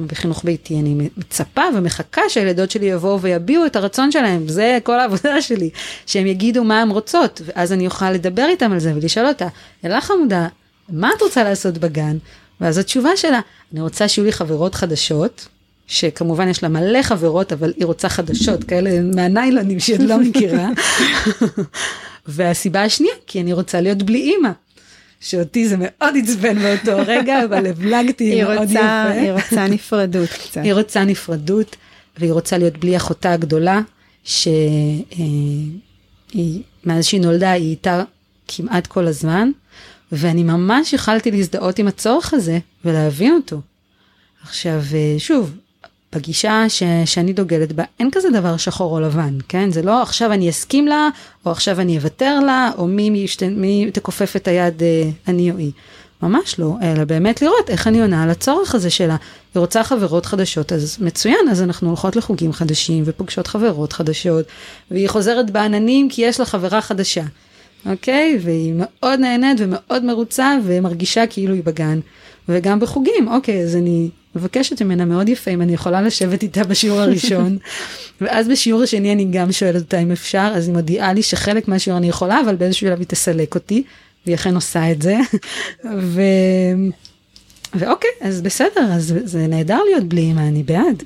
[0.08, 5.42] בחינוך ביתי אני מצפה ומחכה שהילדות שלי יבואו ויביעו את הרצון שלהם, זה כל העבודה
[5.48, 5.70] שלי,
[6.06, 9.48] שהם יגידו מה הם רוצות, ואז אני אוכל לדבר איתם על זה ולשאול אותה,
[9.86, 10.48] אלה חמודה,
[10.90, 12.18] מה את רוצה לעשות בגן?
[12.62, 13.40] ואז התשובה שלה,
[13.74, 15.48] אני רוצה שיהיו לי חברות חדשות,
[15.88, 20.70] שכמובן יש לה מלא חברות, אבל היא רוצה חדשות, כאלה מהניילונים שהיא לא מכירה.
[22.28, 24.52] והסיבה השנייה, כי אני רוצה להיות בלי אימא.
[25.24, 29.12] שאותי זה מאוד עצבן באותו רגע, אבל הבלגתי מאוד רוצה, יפה.
[29.12, 30.62] היא רוצה נפרדות קצת.
[30.64, 31.76] היא רוצה נפרדות,
[32.18, 33.82] והיא רוצה להיות בלי אחותה הגדולה,
[34.24, 34.56] שמאז
[37.02, 38.04] שהיא נולדה היא איתה
[38.48, 39.52] כמעט כל הזמן,
[40.12, 43.62] ואני ממש יכלתי להזדהות עם הצורך הזה ולהבין אותו.
[44.44, 44.82] עכשיו,
[45.18, 45.54] שוב,
[46.16, 49.72] בגישה ש, שאני דוגלת בה, אין כזה דבר שחור או לבן, כן?
[49.72, 51.10] זה לא עכשיו אני אסכים לה,
[51.46, 55.52] או עכשיו אני אוותר לה, או מי, מי, שת, מי תכופף את היד אה, אני
[55.52, 55.72] או היא.
[56.24, 59.16] ממש לא, אלא באמת לראות איך אני עונה על הצורך הזה שלה.
[59.56, 64.46] היא רוצה חברות חדשות, אז מצוין, אז אנחנו הולכות לחוגים חדשים ופוגשות חברות חדשות,
[64.92, 67.24] והיא חוזרת בעננים כי יש לה חברה חדשה,
[67.86, 68.40] אוקיי?
[68.42, 72.00] והיא מאוד נהנית ומאוד מרוצה ומרגישה כאילו היא בגן.
[72.50, 77.00] וגם בחוגים, אוקיי, אז אני מבקשת ממנה מאוד יפה אם אני יכולה לשבת איתה בשיעור
[77.00, 77.58] הראשון,
[78.22, 81.98] ואז בשיעור השני אני גם שואלת אותה אם אפשר, אז היא מודיעה לי שחלק מהשיעור
[81.98, 83.84] אני יכולה, אבל באיזשהו שלב היא תסלק אותי,
[84.26, 85.18] והיא אכן עושה את זה.
[86.14, 86.22] ו...
[87.74, 91.04] ואוקיי, אז בסדר, אז זה נהדר להיות בלי אמא, אני בעד.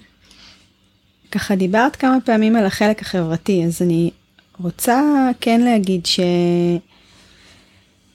[1.32, 4.12] ככה דיברת כמה פעמים על החלק החברתי, אז אני
[4.60, 6.20] רוצה כן להגיד ש...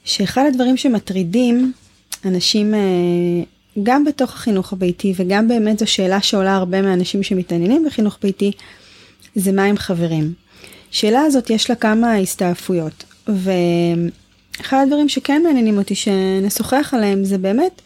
[0.04, 1.72] שאחד הדברים שמטרידים
[2.24, 2.80] אנשים אה,
[3.82, 8.52] גם בתוך החינוך הביתי וגם באמת זו שאלה שעולה הרבה מהאנשים שמתעניינים בחינוך ביתי,
[9.34, 10.32] זה מה עם חברים.
[10.90, 17.82] שאלה הזאת יש לה כמה הסתעפויות ואחד הדברים שכן מעניינים אותי שנשוחח עליהם זה באמת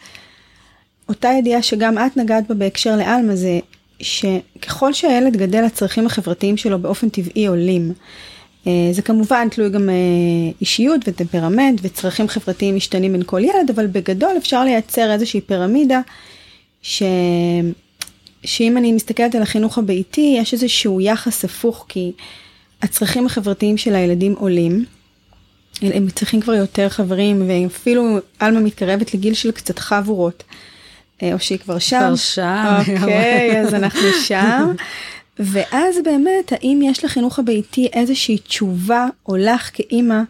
[1.09, 3.59] אותה ידיעה שגם את נגעת בה בהקשר לעלמה זה
[3.99, 7.93] שככל שהילד גדל הצרכים החברתיים שלו באופן טבעי עולים.
[8.67, 9.95] אה, זה כמובן תלוי גם אה,
[10.61, 16.01] אישיות וטמפרמנט וצרכים חברתיים משתנים בין כל ילד, אבל בגדול אפשר לייצר איזושהי פירמידה
[16.81, 17.03] ש...
[18.43, 22.11] שאם אני מסתכלת על החינוך הביתי, יש איזשהו יחס הפוך, כי
[22.81, 24.85] הצרכים החברתיים של הילדים עולים.
[25.81, 30.43] הם צריכים כבר יותר חברים, ואפילו עלמה מתקרבת לגיל של קצת חבורות.
[31.23, 31.99] אה, או שהיא כבר שם.
[31.99, 32.77] כבר שם.
[33.01, 34.71] אוקיי, אז אנחנו שם.
[35.39, 40.21] ואז באמת, האם יש לחינוך הביתי איזושהי תשובה, או לך כאימא,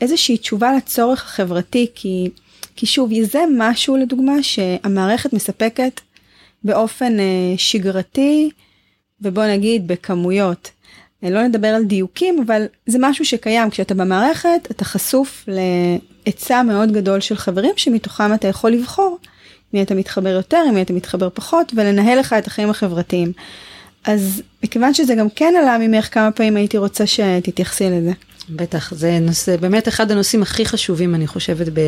[0.00, 2.30] איזושהי תשובה לצורך החברתי, כי,
[2.76, 6.00] כי שוב, זה משהו לדוגמה שהמערכת מספקת
[6.64, 8.50] באופן אה, שגרתי,
[9.20, 10.70] ובוא נגיד בכמויות.
[11.24, 13.70] אה, לא נדבר על דיוקים, אבל זה משהו שקיים.
[13.70, 19.18] כשאתה במערכת, אתה חשוף להיצע מאוד גדול של חברים, שמתוכם אתה יכול לבחור
[19.74, 23.32] מי אתה מתחבר יותר, מי אתה מתחבר פחות, ולנהל לך את החיים החברתיים.
[24.04, 28.12] אז מכיוון שזה גם כן עלה ממך כמה פעמים הייתי רוצה שתתייחסי לזה.
[28.50, 31.80] בטח, זה נושא, באמת אחד הנושאים הכי חשובים אני חושבת ב...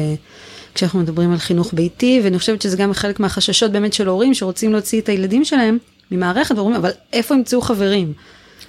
[0.75, 4.73] כשאנחנו מדברים על חינוך ביתי, ואני חושבת שזה גם חלק מהחששות באמת של הורים שרוצים
[4.73, 5.79] להוציא את הילדים שלהם
[6.11, 8.13] ממערכת, ואומרים, אבל איפה ימצאו חברים?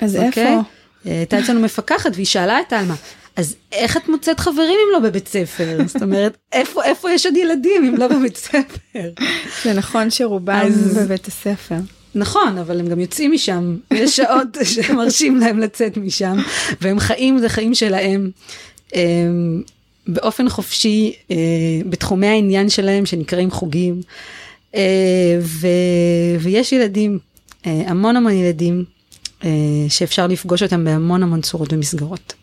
[0.01, 0.19] אז okay?
[0.19, 0.41] איפה?
[0.41, 0.61] אה,
[1.05, 2.95] הייתה אצלנו מפקחת והיא שאלה את עלמה,
[3.35, 5.77] אז איך את מוצאת חברים אם לא בבית ספר?
[5.87, 9.09] זאת אומרת, איפה, איפה יש עוד ילדים אם לא בבית ספר?
[9.63, 10.97] זה נכון שרובם אז...
[10.97, 11.75] בבית הספר.
[12.15, 16.37] נכון, אבל הם גם יוצאים משם, יש שעות שמרשים להם לצאת משם,
[16.81, 18.31] והם חיים, זה חיים שלהם.
[18.95, 19.61] אמ,
[20.07, 21.35] באופן חופשי אה,
[21.89, 24.01] בתחומי העניין שלהם שנקראים חוגים
[24.75, 25.67] אה, ו,
[26.39, 27.19] ויש ילדים
[27.65, 28.85] אה, המון המון ילדים
[29.89, 32.33] שאפשר לפגוש אותם בהמון המון צורות ומסגרות.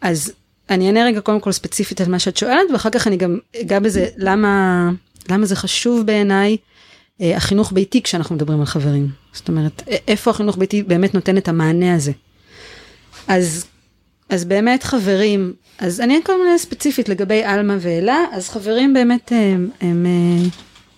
[0.00, 0.32] אז
[0.70, 3.78] אני אענה רגע קודם כל ספציפית על מה שאת שואלת ואחר כך אני גם אגע
[3.78, 4.90] בזה למה
[5.30, 6.56] למה זה חשוב בעיניי
[7.20, 9.08] החינוך ביתי כשאנחנו מדברים על חברים.
[9.32, 12.12] זאת אומרת, איפה החינוך ביתי באמת נותן את המענה הזה.
[13.28, 13.66] אז,
[14.28, 19.70] אז באמת חברים, אז אני כל מיני ספציפית לגבי עלמה ואלה, אז חברים באמת הם,
[19.80, 20.48] הם, הם אה,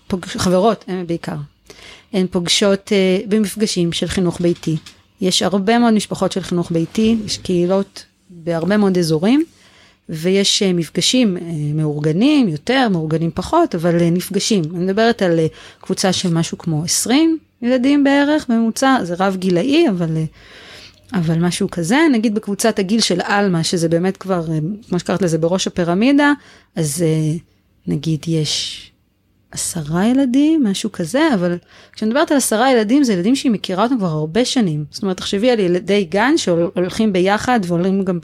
[0.07, 0.25] פוג...
[0.27, 1.37] חברות הם בעיקר.
[2.13, 2.93] הן פוגשות
[3.29, 4.77] במפגשים של חינוך ביתי.
[5.21, 9.45] יש הרבה מאוד משפחות של חינוך ביתי, יש קהילות בהרבה מאוד אזורים.
[10.11, 11.43] ויש אה, מפגשים אה,
[11.75, 14.63] מאורגנים יותר, מאורגנים פחות, אבל אה, נפגשים.
[14.75, 15.41] אני מדברת על
[15.81, 20.17] קבוצה של משהו כמו 20 ילדים בערך בממוצע, זה רב גילאי, אבל
[21.13, 24.45] אבל משהו כזה, נגיד בקבוצת הגיל של עלמה, שזה באמת כבר,
[24.89, 26.33] כמו שקראת לזה, בראש הפירמידה,
[26.77, 27.05] אז
[27.87, 28.91] נגיד יש
[29.51, 31.59] עשרה ילדים, משהו כזה, אבל
[31.93, 34.85] כשאני מדברת על עשרה ילדים, זה ילדים שהיא מכירה אותם כבר הרבה שנים.
[34.91, 38.19] זאת אומרת, תחשבי על ילדי גן שהולכים ביחד ועולים גם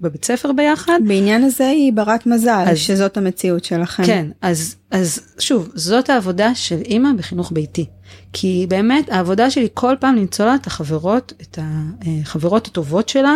[0.00, 1.00] בבית ספר ביחד.
[1.06, 4.04] בעניין הזה היא ברת מזל, אז, שזאת המציאות שלכם.
[4.04, 7.86] כן, אז, אז שוב, זאת העבודה של אימא בחינוך ביתי.
[8.32, 13.34] כי באמת העבודה שלי כל פעם למצוא לה את החברות, את החברות הטובות שלה,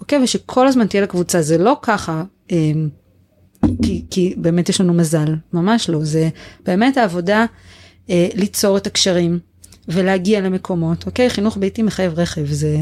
[0.00, 2.24] אוקיי, ושכל הזמן תהיה לה קבוצה, זה לא ככה.
[2.50, 2.88] אמ,
[3.82, 6.28] כי, כי באמת יש לנו מזל, ממש לא, זה
[6.64, 7.46] באמת העבודה
[8.10, 9.38] אה, ליצור את הקשרים
[9.88, 11.30] ולהגיע למקומות, אוקיי?
[11.30, 12.76] חינוך ביתי מחייב רכב, זה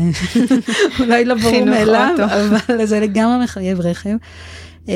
[1.00, 4.14] אולי לא ברור מאליו, אבל זה לגמרי מחייב רכב.
[4.88, 4.94] אה,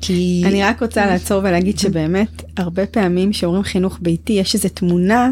[0.00, 0.42] כי...
[0.46, 5.30] אני רק רוצה לעצור ולהגיד שבאמת הרבה פעמים שאומרים חינוך ביתי יש איזו תמונה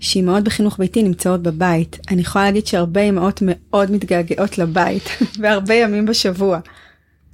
[0.00, 1.98] שאימהות בחינוך ביתי נמצאות בבית.
[2.10, 5.08] אני יכולה להגיד שהרבה אימהות מאוד מתגעגעות לבית
[5.40, 6.58] והרבה ימים בשבוע.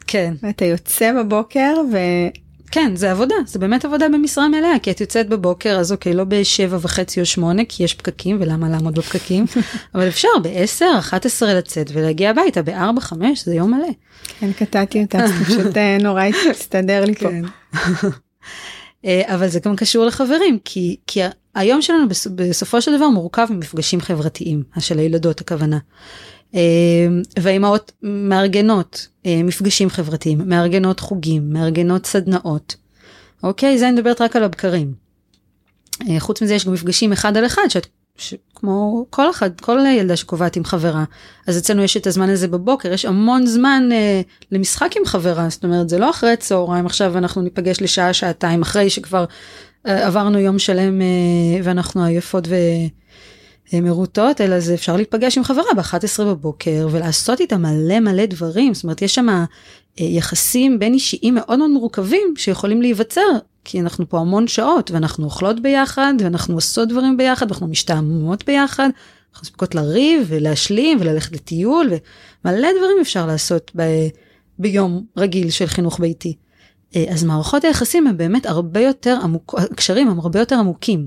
[0.07, 0.35] כן.
[0.42, 1.96] ואתה יוצא בבוקר ו...
[2.70, 6.24] כן, זה עבודה, זה באמת עבודה במשרה מלאה, כי את יוצאת בבוקר, אז אוקיי, לא
[6.24, 9.44] בשבע וחצי או שמונה, כי יש פקקים, ולמה לעמוד בפקקים,
[9.94, 13.88] אבל אפשר בעשר, אחת עשרה לצאת ולהגיע הביתה, בארבע, חמש, זה יום מלא.
[14.40, 17.28] כן, קטעתי אותה, זה פשוט אה, נורא הסתדר לי פה.
[17.28, 17.44] כן.
[19.04, 21.20] אה, אבל זה גם קשור לחברים, כי, כי
[21.54, 22.04] היום שלנו
[22.35, 25.78] בסופו של דבר מורכב ממפגשים חברתיים, של הילדות הכוונה.
[26.54, 26.61] אה,
[27.38, 32.76] והאימהות מארגנות אה, מפגשים חברתיים, מארגנות חוגים, מארגנות סדנאות.
[33.42, 33.78] אוקיי?
[33.78, 34.92] זה אני מדברת רק על הבקרים.
[36.08, 37.87] אה, חוץ מזה יש גם מפגשים אחד על אחד, שאת,
[38.54, 41.04] כמו כל אחד, כל ילדה שקובעת עם חברה.
[41.46, 44.20] אז אצלנו יש את הזמן הזה בבוקר, יש המון זמן אה,
[44.52, 48.90] למשחק עם חברה, זאת אומרת זה לא אחרי צהריים, עכשיו אנחנו ניפגש לשעה, שעתיים, אחרי
[48.90, 49.24] שכבר
[49.87, 52.54] אה, עברנו יום שלם אה, ואנחנו עייפות ו...
[53.72, 58.74] מרוטות, אלא זה אפשר להיפגש עם חברה ב-11 בבוקר ולעשות איתה מלא מלא דברים.
[58.74, 59.44] זאת אומרת, יש שם אה,
[59.98, 63.31] יחסים בין אישיים מאוד מאוד מורכבים שיכולים להיווצר,
[63.64, 68.88] כי אנחנו פה המון שעות ואנחנו אוכלות ביחד ואנחנו עושות דברים ביחד ואנחנו משתעממות ביחד.
[69.33, 71.90] אנחנו מספיקות לריב ולהשלים וללכת לטיול
[72.44, 73.83] ומלא דברים אפשר לעשות ב...
[74.59, 76.35] ביום רגיל של חינוך ביתי.
[76.96, 81.07] אה, אז מערכות היחסים הם באמת הרבה יותר עמוק, הקשרים הם הרבה יותר עמוקים.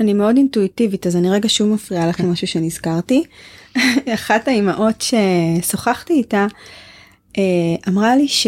[0.00, 3.24] אני מאוד אינטואיטיבית אז אני רגע שוב מפריעה לכם משהו שנזכרתי.
[4.14, 5.04] אחת האימהות
[5.62, 6.46] ששוחחתי איתה
[7.38, 7.42] אה,
[7.88, 8.46] אמרה לי ש...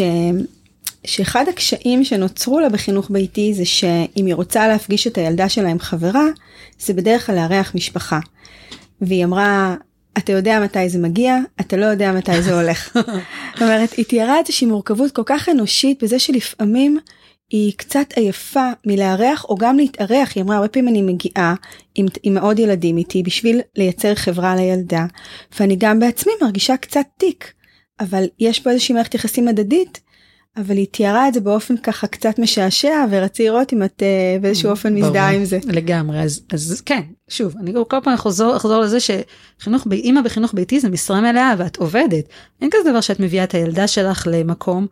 [1.05, 5.79] שאחד הקשיים שנוצרו לה בחינוך ביתי זה שאם היא רוצה להפגיש את הילדה שלה עם
[5.79, 6.25] חברה
[6.79, 8.19] זה בדרך כלל לארח משפחה.
[9.01, 9.75] והיא אמרה
[10.17, 12.97] אתה יודע מתי זה מגיע, אתה לא יודע מתי זה הולך.
[13.53, 16.99] זאת אומרת, היא תיארה איזושהי מורכבות כל כך אנושית בזה שלפעמים
[17.49, 21.55] היא קצת עייפה מלארח או גם להתארח, היא אמרה הרבה פעמים אני מגיעה
[21.95, 25.05] עם, עם עוד ילדים איתי בשביל לייצר חברה לילדה,
[25.59, 27.53] ואני גם בעצמי מרגישה קצת תיק,
[27.99, 29.99] אבל יש פה איזושהי מערכת יחסים הדדית
[30.57, 34.69] אבל היא תיארה את זה באופן ככה קצת משעשע ורציתי לראות אם את uh, באיזשהו
[34.69, 35.59] אופן מזדהה עם זה.
[35.63, 40.79] לגמרי אז אז כן שוב אני כל פעם אחזור אחזור לזה שחינוך אימא בחינוך ביתי
[40.79, 42.25] זה משרה מלאה ואת עובדת.
[42.61, 44.87] אין כזה דבר שאת מביאה את הילדה שלך למקום.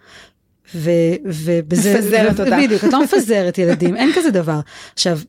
[0.76, 0.91] ו,
[1.26, 2.58] ובזה מפזרת אותה.
[2.58, 4.60] בדיוק את לא מפזרת ילדים אין כזה דבר.
[4.93, 5.19] עכשיו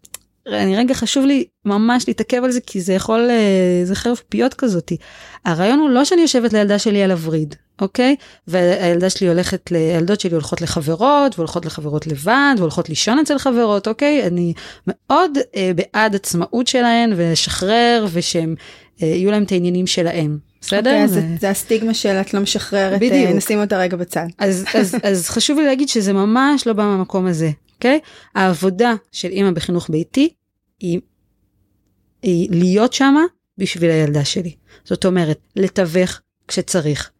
[0.48, 4.54] אני רגע חשוב לי ממש להתעכב על זה כי זה יכול אה, זה חרב פיות
[4.54, 4.96] כזאתי.
[5.44, 8.16] הרעיון הוא לא שאני יושבת לילדה שלי על הווריד אוקיי?
[8.48, 14.26] והילדה שלי הולכת, הילדות שלי הולכות לחברות, והולכות לחברות לבד, והולכות לישון אצל חברות, אוקיי?
[14.26, 14.52] אני
[14.86, 18.54] מאוד אה, בעד עצמאות שלהן, ולשחרר, ושהם,
[19.02, 20.38] אה, יהיו להם את העניינים שלהם.
[20.60, 20.78] בסדר?
[20.90, 21.20] אוקיי, אז ו...
[21.40, 23.30] זה הסטיגמה של את לא משחררת, אה, בדיוק.
[23.30, 24.26] נשים אותה רגע בצד.
[24.38, 28.00] אז, אז, אז חשוב לי להגיד שזה ממש לא בא מהמקום הזה, אוקיי?
[28.34, 30.32] העבודה של אימא בחינוך ביתי
[30.80, 31.00] היא,
[32.22, 33.22] היא להיות שמה
[33.58, 34.54] בשביל הילדה שלי.
[34.84, 37.10] זאת אומרת, לתווך כשצריך,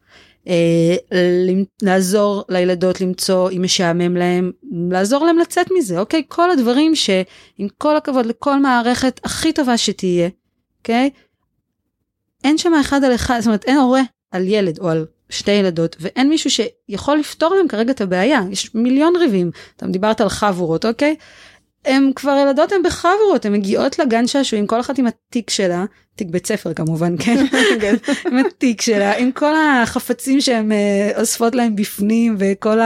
[1.83, 4.53] לעזור לילדות למצוא אם משעמם להם,
[4.91, 6.23] לעזור להם לצאת מזה, אוקיי?
[6.29, 10.29] כל הדברים שעם כל הכבוד לכל מערכת הכי טובה שתהיה,
[10.79, 11.11] אוקיי?
[12.45, 15.97] אין שם אחד על אחד, זאת אומרת אין הורה על ילד או על שתי ילדות
[16.01, 20.87] ואין מישהו שיכול לפתור להם כרגע את הבעיה, יש מיליון ריבים, אתה דיברת על חבורות,
[20.87, 21.17] אוקיי?
[21.85, 25.85] הם כבר ילדות הן בחברות, הן מגיעות לגן שעשועים, כל אחת עם התיק שלה,
[26.17, 27.47] תיק בית ספר כמובן, כן?
[28.31, 32.79] עם התיק שלה, עם כל החפצים שהן uh, אוספות להם בפנים וכל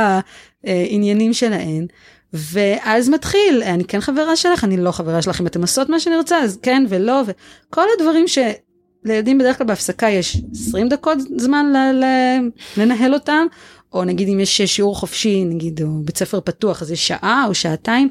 [0.64, 1.86] העניינים שלהן.
[2.32, 6.16] ואז מתחיל, אני כן חברה שלך, אני לא חברה שלך, אם אתם עושות מה שאני
[6.16, 12.04] רוצה, אז כן ולא, וכל הדברים שלילדים בדרך כלל בהפסקה יש 20 דקות זמן ל-
[12.04, 13.46] ל- לנהל אותם,
[13.92, 17.54] או נגיד אם יש שיעור חופשי, נגיד, או בית ספר פתוח, אז יש שעה או
[17.54, 18.08] שעתיים.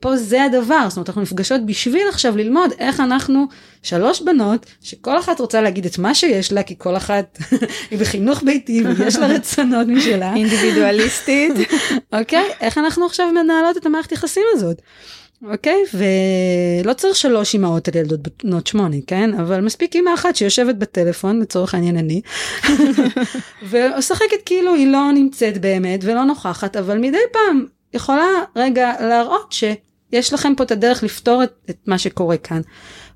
[0.00, 3.46] פה זה הדבר, זאת אומרת אנחנו נפגשות בשביל עכשיו ללמוד איך אנחנו
[3.82, 7.38] שלוש בנות שכל אחת רוצה להגיד את מה שיש לה כי כל אחת
[7.90, 10.34] היא בחינוך ביתי ויש לה רצונות משלה.
[10.34, 11.52] אינדיבידואליסטית.
[12.18, 14.82] אוקיי, איך אנחנו עכשיו מנהלות את המערכת יחסים הזאת.
[15.44, 20.74] אוקיי ולא צריך שלוש אמהות על ילדות בנות שמונה כן אבל מספיק אמא אחת שיושבת
[20.74, 22.20] בטלפון לצורך העניין אני
[23.70, 29.52] ומשחקת כאילו היא לא נמצאת באמת ולא נוכחת אבל מדי פעם יכולה רגע להראות
[30.10, 32.60] שיש לכם פה את הדרך לפתור את, את מה שקורה כאן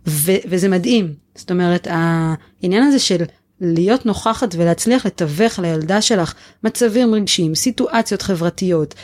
[0.06, 3.24] ו, וזה מדהים זאת אומרת העניין הזה של
[3.60, 6.34] להיות נוכחת ולהצליח לתווך לילדה שלך
[6.64, 8.94] מצבים רגשיים, סיטואציות חברתיות,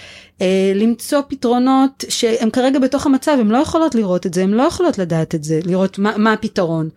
[0.41, 4.63] אה, למצוא פתרונות שהם כרגע בתוך המצב, הן לא יכולות לראות את זה, הן לא
[4.63, 6.89] יכולות לדעת את זה, לראות מה, מה הפתרון.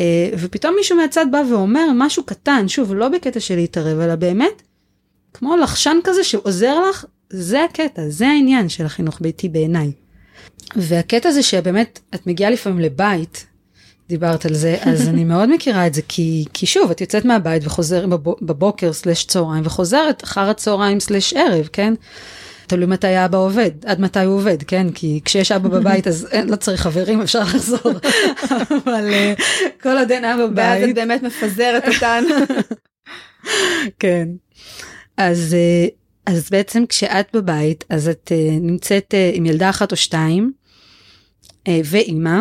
[0.00, 4.62] אה, ופתאום מישהו מהצד בא ואומר משהו קטן, שוב, לא בקטע של להתערב, אלא באמת,
[5.34, 9.92] כמו לחשן כזה שעוזר לך, זה הקטע, זה העניין של החינוך ביתי בעיניי.
[10.76, 13.46] והקטע זה שבאמת, את מגיעה לפעמים לבית,
[14.08, 17.62] דיברת על זה, אז אני מאוד מכירה את זה, כי, כי שוב, את יוצאת מהבית
[17.66, 18.08] וחוזרת
[18.42, 21.94] בבוקר סלש צהריים, וחוזרת אחר הצהריים סלש ערב, כן?
[22.66, 24.86] תלוי מתי אבא עובד, עד מתי הוא עובד, כן?
[24.90, 27.92] כי כשיש אבא בבית אז אין, לא צריך חברים, אפשר לחזור.
[28.84, 29.42] אבל uh,
[29.82, 30.82] כל עוד אין אבא בבית.
[30.82, 32.24] ואז את באמת מפזרת אותן.
[34.00, 34.28] כן.
[35.16, 39.96] אז, uh, אז בעצם כשאת בבית, אז את uh, נמצאת uh, עם ילדה אחת או
[39.96, 40.52] שתיים,
[41.68, 42.40] אה, ואימא,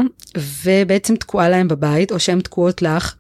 [0.64, 3.16] ובעצם תקועה להם בבית, או שהן תקועות לך,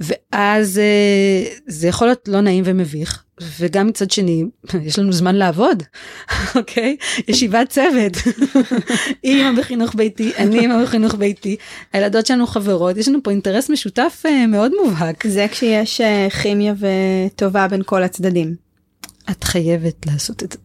[0.00, 3.24] ואז אה, זה יכול להיות לא נעים ומביך,
[3.58, 4.44] וגם מצד שני,
[4.86, 5.82] יש לנו זמן לעבוד,
[6.56, 6.96] אוקיי?
[7.28, 8.12] ישיבת צוות.
[9.24, 11.56] אימא בחינוך ביתי, אני אימא בחינוך ביתי,
[11.92, 15.26] הילדות שלנו חברות, יש לנו פה אינטרס משותף אה, מאוד מובהק.
[15.26, 16.00] זה כשיש
[16.42, 18.63] כימיה וטובה בין כל הצדדים.
[19.30, 20.58] את חייבת לעשות את זה.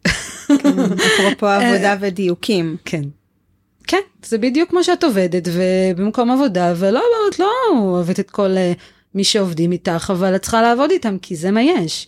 [0.58, 2.78] כן, אפרופו עבודה ודיוקים.
[2.86, 3.04] כן.
[3.88, 8.80] כן, זה בדיוק כמו שאת עובדת ובמקום עבודה ולא, את לא אוהבת את כל uh,
[9.16, 12.08] מי שעובדים איתך, אבל את צריכה לעבוד איתם כי זה מה יש.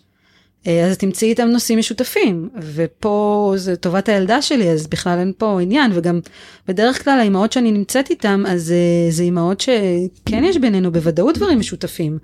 [0.63, 5.61] Uh, אז תמצאי איתם נושאים משותפים, ופה זה טובת הילדה שלי, אז בכלל אין פה
[5.61, 6.19] עניין, וגם
[6.67, 8.73] בדרך כלל האימהות שאני נמצאת איתם, אז
[9.09, 12.17] זה אימהות שכן יש בינינו בוודאות דברים משותפים.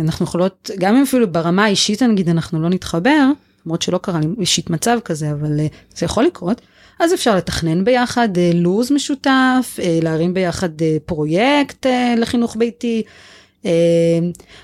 [0.00, 3.30] אנחנו יכולות, גם אם אפילו ברמה האישית נגיד אנחנו לא נתחבר,
[3.66, 6.60] למרות שלא קרה לי אישית מצב כזה, אבל uh, זה יכול לקרות.
[6.98, 13.02] אז אפשר לתכנן ביחד אה, לו"ז משותף, אה, להרים ביחד אה, פרויקט לחינוך ביתי.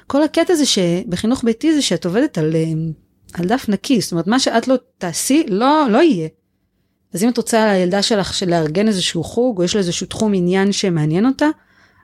[0.07, 2.53] כל הקטע זה שבחינוך ביתי זה שאת עובדת על,
[3.35, 6.29] על דף נקי, זאת אומרת מה שאת לא תעשי לא, לא יהיה.
[7.15, 10.73] אז אם את רוצה לילדה שלך לארגן איזשהו חוג או יש לה איזשהו תחום עניין
[10.73, 11.47] שמעניין אותה,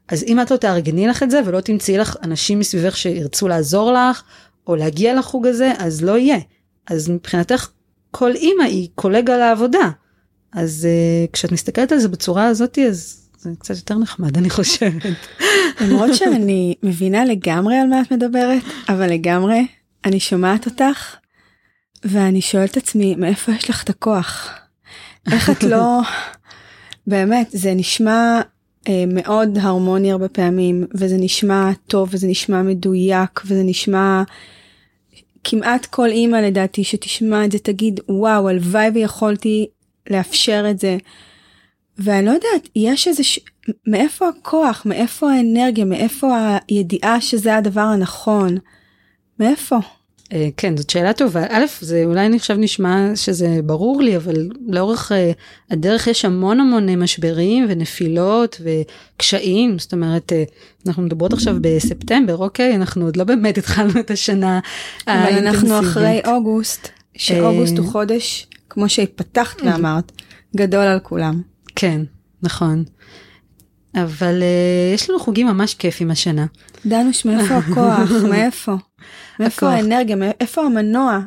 [0.09, 3.93] אז אם את לא תארגני לך את זה ולא תמצאי לך אנשים מסביבך שירצו לעזור
[3.93, 4.23] לך
[4.67, 6.39] או להגיע לחוג הזה, אז לא יהיה.
[6.87, 7.69] אז מבחינתך
[8.11, 9.91] כל אימא היא קולגה לעבודה.
[10.53, 15.03] אז uh, כשאת מסתכלת על זה בצורה הזאת אז זה קצת יותר נחמד אני חושבת.
[15.81, 19.67] למרות שאני מבינה לגמרי על מה את מדברת אבל לגמרי
[20.05, 21.17] אני שומעת אותך
[22.05, 24.51] ואני שואלת עצמי מאיפה יש לך את הכוח.
[25.33, 26.01] איך את לא
[27.07, 28.41] באמת זה נשמע
[29.09, 34.23] מאוד הרמוני הרבה פעמים וזה נשמע טוב וזה נשמע מדויק וזה נשמע
[35.45, 39.67] כמעט כל אימא לדעתי שתשמע את זה תגיד וואו הלוואי ויכולתי
[40.11, 40.97] לאפשר את זה.
[41.99, 43.41] ואני לא יודעת, יש איזה, ש...
[43.87, 48.57] מאיפה הכוח, מאיפה האנרגיה, מאיפה הידיעה שזה הדבר הנכון,
[49.41, 49.79] מאיפה?
[50.33, 51.45] אה, כן, זאת שאלה טובה.
[51.51, 55.33] א', זה אולי עכשיו נשמע שזה ברור לי, אבל לאורך אה,
[55.71, 59.79] הדרך יש המון המון משברים ונפילות וקשיים.
[59.79, 60.45] זאת אומרת, אה,
[60.87, 62.77] אנחנו מדברות עכשיו בספטמבר, אוקיי?
[62.77, 64.61] אנחנו עוד לא באמת התחלנו את השנה
[65.07, 65.39] האינטנסיבית.
[65.39, 70.13] אבל אנחנו אחרי אוגוסט, שאוגוסט הוא חודש כמו שפתחת ואמרת,
[70.57, 71.43] גדול על כולם.
[71.77, 72.01] כן,
[72.43, 72.85] נכון.
[73.95, 76.47] אבל uh, יש לנו חוגים ממש כיפים השנה.
[76.87, 78.11] דנוש, מאיפה הכוח?
[78.31, 78.77] מאיפה?
[79.41, 80.17] מאיפה האנרגיה?
[80.17, 81.21] מאיפה המנוע?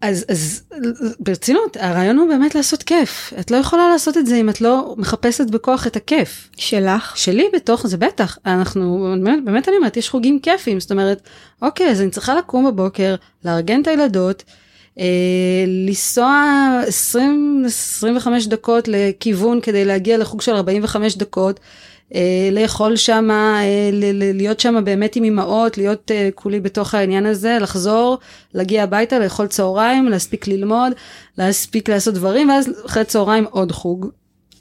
[0.00, 0.62] אז, אז
[1.20, 3.32] ברצינות, הרעיון הוא באמת לעשות כיף.
[3.40, 6.48] את לא יכולה לעשות את זה אם את לא מחפשת בכוח את הכיף.
[6.56, 7.16] שלך?
[7.16, 8.38] שלי בתוך זה בטח.
[8.46, 10.80] אנחנו, באמת, באמת אני אומרת, יש חוגים כיפים.
[10.80, 11.22] זאת אומרת,
[11.62, 13.14] אוקיי, אז אני צריכה לקום בבוקר,
[13.44, 14.44] לארגן את הילדות.
[14.98, 16.42] אה, לנסוע
[17.14, 21.60] 20-25 דקות לכיוון כדי להגיע לחוג של 45 דקות,
[22.52, 23.90] לאכול שם, אה,
[24.34, 28.18] להיות שם באמת עם אמהות, להיות כולי בתוך העניין הזה, לחזור,
[28.54, 30.92] להגיע הביתה, לאכול צהריים, להספיק ללמוד,
[31.38, 34.06] להספיק לעשות דברים, ואז אחרי צהריים עוד חוג.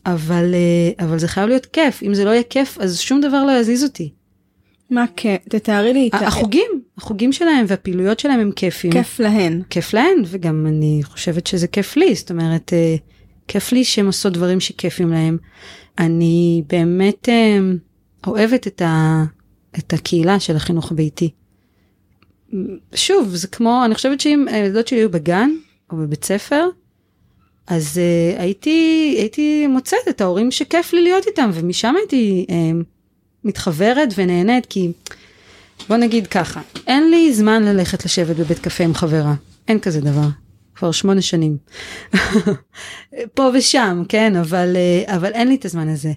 [0.05, 0.55] אבל,
[0.99, 3.83] אבל זה חייב להיות כיף, אם זה לא יהיה כיף אז שום דבר לא יזיז
[3.83, 4.11] אותי.
[4.89, 5.35] מה כן?
[5.49, 6.09] תתארי לי.
[6.13, 8.91] החוגים, החוגים שלהם והפעילויות שלהם הם כיפים.
[8.91, 9.61] כיף להן.
[9.69, 12.95] כיף להן, וגם אני חושבת שזה כיף לי, זאת אומרת, אה,
[13.47, 15.37] כיף לי שהן עושות דברים שכיפים להם.
[15.99, 17.59] אני באמת אה,
[18.27, 19.23] אוהבת את, ה,
[19.79, 21.29] את הקהילה של החינוך הביתי.
[22.95, 25.49] שוב, זה כמו, אני חושבת שאם הילדות שלי היו בגן
[25.91, 26.69] או בבית ספר,
[27.67, 32.53] אז uh, הייתי, הייתי מוצאת את ההורים שכיף לי להיות איתם, ומשם הייתי uh,
[33.43, 34.91] מתחברת ונהנית, כי
[35.89, 39.33] בוא נגיד ככה, אין לי זמן ללכת לשבת בבית קפה עם חברה,
[39.67, 40.27] אין כזה דבר.
[40.77, 41.57] כבר שמונה שנים.
[43.35, 44.75] פה ושם, כן, אבל,
[45.05, 46.11] uh, אבל אין לי את הזמן הזה.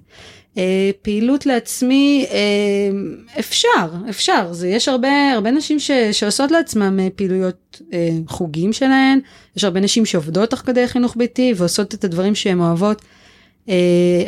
[0.55, 0.59] Uh,
[1.03, 7.83] פעילות לעצמי uh, אפשר אפשר זה יש הרבה הרבה נשים ש, שעושות לעצמם פעילויות
[8.27, 9.21] חוגים שלהן
[9.57, 13.03] יש הרבה נשים שעובדות תוך כדי חינוך ביתי ועושות את הדברים שהן אוהבות.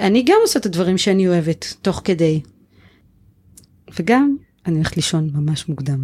[0.00, 2.40] אני גם עושה את הדברים שאני אוהבת תוך כדי.
[3.98, 6.02] וגם אני הולכת לישון ממש מוקדם.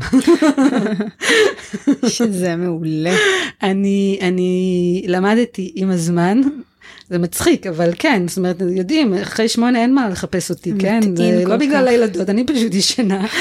[2.08, 3.14] שזה מעולה.
[3.62, 6.40] אני אני למדתי עם הזמן
[7.10, 11.44] זה מצחיק אבל כן זאת אומרת יודעים אחרי שמונה אין מה לחפש אותי כן זה
[11.46, 13.26] לא בגלל הילדות אני פשוט ישנה.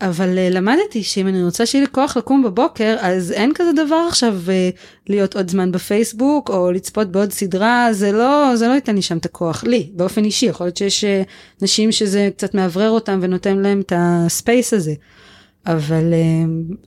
[0.00, 4.06] אבל אה, למדתי שאם אני רוצה שיהיה לי כוח לקום בבוקר אז אין כזה דבר
[4.08, 4.70] עכשיו אה,
[5.08, 9.18] להיות עוד זמן בפייסבוק או לצפות בעוד סדרה זה לא זה לא ייתן לי שם
[9.18, 11.22] את הכוח לי באופן אישי יכול להיות שיש אה,
[11.62, 14.94] נשים שזה קצת מאוורר אותם ונותן להם את הספייס הזה.
[15.66, 16.14] אבל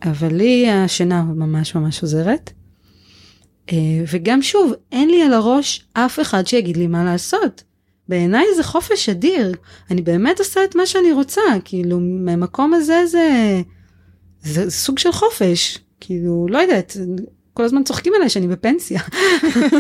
[0.04, 2.52] אבל לי השינה ממש ממש עוזרת.
[4.08, 7.64] וגם שוב, אין לי על הראש אף אחד שיגיד לי מה לעשות.
[8.12, 9.56] בעיניי זה חופש אדיר,
[9.92, 13.62] אני באמת עושה את מה שאני רוצה, כאילו מהמקום הזה זה,
[14.42, 16.98] זה, סוג של חופש, כאילו לא יודעת,
[17.54, 19.02] כל הזמן צוחקים עליי שאני בפנסיה.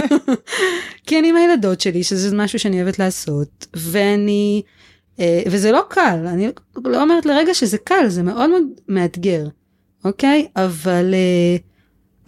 [1.05, 4.61] כי אני עם הילדות שלי, שזה משהו שאני אוהבת לעשות, ואני,
[5.19, 6.47] אה, וזה לא קל, אני
[6.86, 9.47] לא אומרת לרגע שזה קל, זה מאוד מאוד מאתגר,
[10.05, 10.47] אוקיי?
[10.55, 11.13] אבל...
[11.13, 11.70] Uh,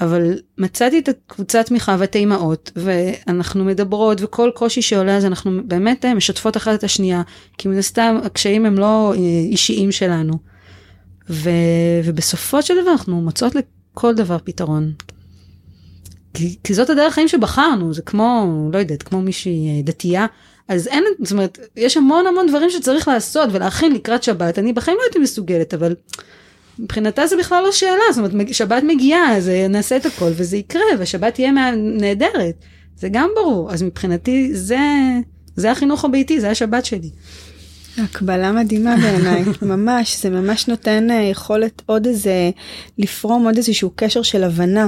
[0.03, 6.05] אבל מצאתי את הקבוצת תמיכה ואת האימהות ואנחנו מדברות וכל קושי שעולה אז אנחנו באמת
[6.05, 7.21] אה, משתפות אחת את השנייה
[7.57, 9.19] כי מן הסתם הקשיים הם לא אה,
[9.51, 10.33] אישיים שלנו.
[11.29, 11.49] ו,
[12.03, 14.91] ובסופו של דבר אנחנו מוצאות לכל דבר פתרון.
[16.33, 20.25] כי, כי זאת הדרך חיים שבחרנו זה כמו לא יודעת כמו מישהי אה, דתייה
[20.67, 24.97] אז אין זאת אומרת יש המון המון דברים שצריך לעשות ולהכין לקראת שבת אני בחיים
[24.97, 25.95] לא הייתי מסוגלת אבל.
[26.79, 30.57] מבחינתה זה בכלל לא שאלה, זאת אומרת שבת מגיעה אז אה, נעשה את הכל וזה
[30.57, 32.55] יקרה ושבת תהיה נהדרת,
[32.95, 34.79] זה גם ברור, אז מבחינתי זה,
[35.55, 37.09] זה החינוך הביתי, זה השבת שלי.
[37.97, 42.51] הקבלה מדהימה בעיניי, ממש, זה ממש נותן אה, יכולת עוד איזה,
[42.97, 44.87] לפרום עוד איזשהו קשר של הבנה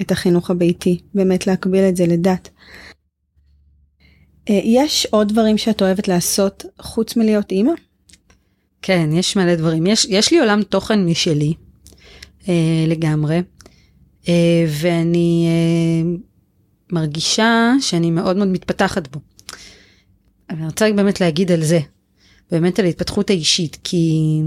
[0.00, 2.48] את החינוך הביתי, באמת להקביל את זה לדת.
[4.50, 7.72] אה, יש עוד דברים שאת אוהבת לעשות חוץ מלהיות אימא?
[8.82, 9.86] כן, יש מלא דברים.
[9.86, 11.54] יש, יש לי עולם תוכן משלי
[12.48, 13.42] אה, לגמרי,
[14.28, 16.10] אה, ואני אה,
[16.92, 19.20] מרגישה שאני מאוד מאוד מתפתחת בו.
[20.50, 21.80] אני רוצה באמת להגיד על זה,
[22.50, 24.40] באמת על ההתפתחות האישית, כי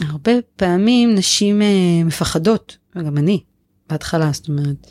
[0.00, 3.40] הרבה פעמים נשים אה, מפחדות, וגם אני,
[3.90, 4.86] בהתחלה, זאת אומרת,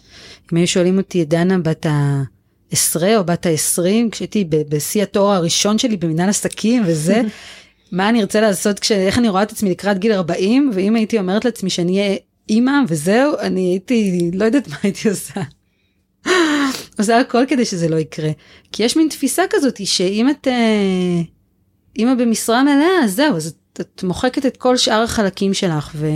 [0.53, 5.97] אם היו שואלים אותי, דנה בת העשרה או בת העשרים, כשהייתי בשיא התואר הראשון שלי
[5.97, 7.21] במנהל עסקים וזה,
[7.93, 8.91] מה אני ארצה לעשות כש...
[8.91, 12.17] איך אני רואה את עצמי לקראת גיל 40 ואם הייתי אומרת לעצמי שאני אהיה
[12.49, 15.41] אימא וזהו אני הייתי לא יודעת מה הייתי עושה.
[16.99, 18.29] עושה הכל כדי שזה לא יקרה
[18.71, 21.21] כי יש מין תפיסה כזאת שאם את אה,
[21.95, 26.07] אימא במשרה מלאה אז זהו אז את, את מוחקת את כל שאר החלקים שלך ו...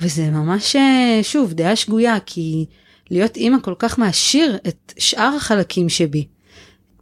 [0.00, 2.66] וזה ממש אה, שוב דעה שגויה כי
[3.10, 6.26] להיות אימא כל כך מעשיר את שאר החלקים שבי.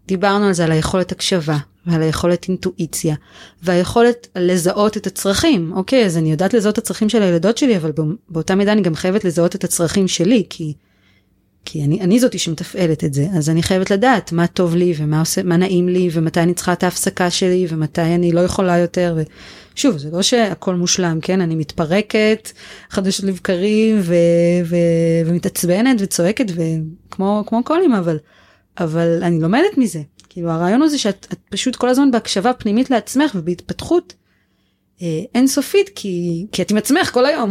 [0.06, 1.58] דיברנו על זה על היכולת הקשבה
[1.90, 3.14] ועל היכולת אינטואיציה
[3.62, 5.72] והיכולת לזהות את הצרכים.
[5.76, 7.92] אוקיי אז אני יודעת לזהות את הצרכים של הילדות שלי אבל
[8.28, 10.74] באותה מידה אני גם חייבת לזהות את הצרכים שלי כי.
[11.64, 13.26] כי אני, אני זאתי שמתפעלת את זה.
[13.36, 16.72] אז אני חייבת לדעת מה טוב לי ומה עושה מה נעים לי ומתי אני צריכה
[16.72, 19.16] את ההפסקה שלי ומתי אני לא יכולה יותר.
[19.74, 21.40] ושוב זה לא שהכל מושלם כן?
[21.40, 22.52] אני מתפרקת
[22.90, 24.14] חדשות לבקרים ו,
[24.64, 24.76] ו,
[25.26, 28.18] ומתעצבנת וצועקת וכמו כמו כל אימא אבל
[28.80, 33.32] אבל אני לומדת מזה כאילו הרעיון הוא זה שאת פשוט כל הזמן בהקשבה פנימית לעצמך
[33.34, 34.14] ובהתפתחות
[35.02, 37.50] אה, אינסופית כי כי את עם עצמך כל היום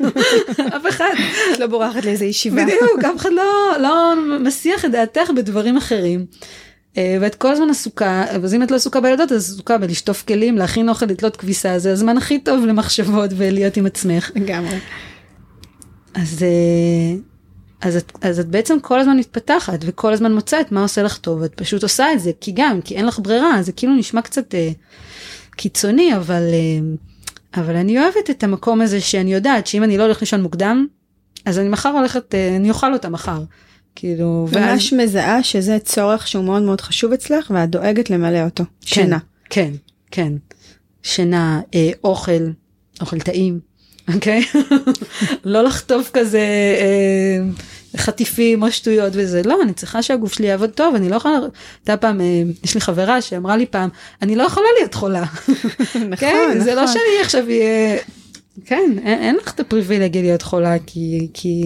[0.76, 1.10] אף אחד
[1.54, 6.26] את לא בורחת לאיזה ישיבה בדיוק אף אחד לא לא מסיח את דעתך בדברים אחרים.
[6.96, 10.58] אה, ואת כל הזמן עסוקה אז אם את לא עסוקה בילדות אז עסוקה בלשטוף כלים
[10.58, 14.30] להכין אוכל לתלות כביסה זה הזמן הכי טוב למחשבות ולהיות עם עצמך.
[14.34, 14.78] לגמרי.
[16.14, 17.16] אז אה,
[17.80, 21.42] אז את, אז את בעצם כל הזמן מתפתחת וכל הזמן מוצאת מה עושה לך טוב
[21.42, 24.54] את פשוט עושה את זה כי גם כי אין לך ברירה זה כאילו נשמע קצת
[24.54, 24.70] אה,
[25.56, 30.20] קיצוני, אבל, אה, אבל אני אוהבת את המקום הזה שאני יודעת שאם אני לא הולך
[30.20, 30.86] לישון מוקדם,
[31.44, 33.42] אז אני מחר הולכת, אה, אני אוכל אותה מחר.
[33.94, 35.00] כאילו, ממש ואז...
[35.02, 38.64] מזהה שזה צורך שהוא מאוד מאוד חשוב אצלך ואת דואגת למלא אותו.
[38.64, 39.18] כן, שינה.
[39.50, 39.70] כן,
[40.10, 40.32] כן.
[41.02, 42.50] שינה, אה, אוכל,
[43.00, 43.60] אוכל טעים,
[44.14, 44.44] אוקיי?
[45.44, 46.38] לא לחטוף כזה
[46.80, 47.38] אה,
[47.96, 51.38] חטיפים או שטויות וזה, לא, אני צריכה שהגוף שלי יעבוד טוב, אני לא יכולה,
[51.80, 53.88] הייתה פעם, אה, יש לי חברה שאמרה לי פעם,
[54.22, 55.22] אני לא יכולה להיות חולה.
[55.94, 56.60] נכון, כן, נכון.
[56.60, 57.98] זה לא שאני עכשיו אהיה...
[58.64, 61.64] כן, אין, אין לך את הפריבילגיה להיות חולה כי, כי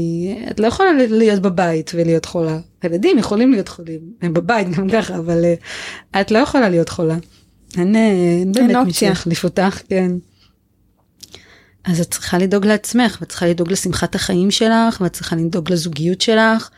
[0.50, 2.58] את לא יכולה להיות בבית ולהיות חולה.
[2.84, 7.16] ילדים יכולים להיות חולים, הם בבית גם ככה, אבל uh, את לא יכולה להיות חולה.
[7.78, 8.00] אין, אה,
[8.40, 10.10] אין באמת מי שיחליף אותך, כן.
[11.90, 16.20] אז את צריכה לדאוג לעצמך, ואת צריכה לדאוג לשמחת החיים שלך, ואת צריכה לדאוג לזוגיות
[16.20, 16.70] שלך,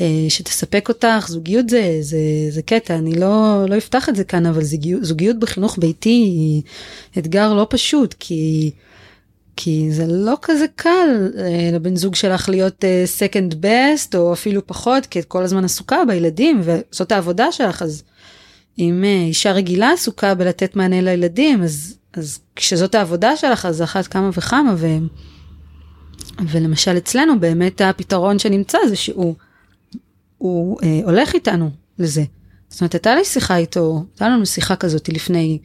[0.00, 1.26] אה, שתספק אותך.
[1.28, 2.18] זוגיות זה, זה,
[2.50, 6.62] זה קטע, אני לא, לא אפתח את זה כאן, אבל זוגיות, זוגיות בחינוך ביתי היא
[7.18, 8.70] אתגר לא פשוט, כי...
[9.60, 14.66] כי זה לא כזה קל אה, לבן זוג שלך להיות אה, second best או אפילו
[14.66, 18.02] פחות כי את כל הזמן עסוקה בילדים וזאת העבודה שלך אז
[18.78, 24.30] אם אישה רגילה עסוקה בלתת מענה לילדים אז אז כשזאת העבודה שלך אז אחת כמה
[24.32, 24.86] וכמה ו...
[26.50, 29.34] ולמשל אצלנו באמת הפתרון שנמצא זה שהוא
[30.38, 32.24] הוא אה, הולך איתנו לזה.
[32.68, 35.58] זאת אומרת הייתה לי שיחה איתו, הייתה לנו שיחה כזאת לפני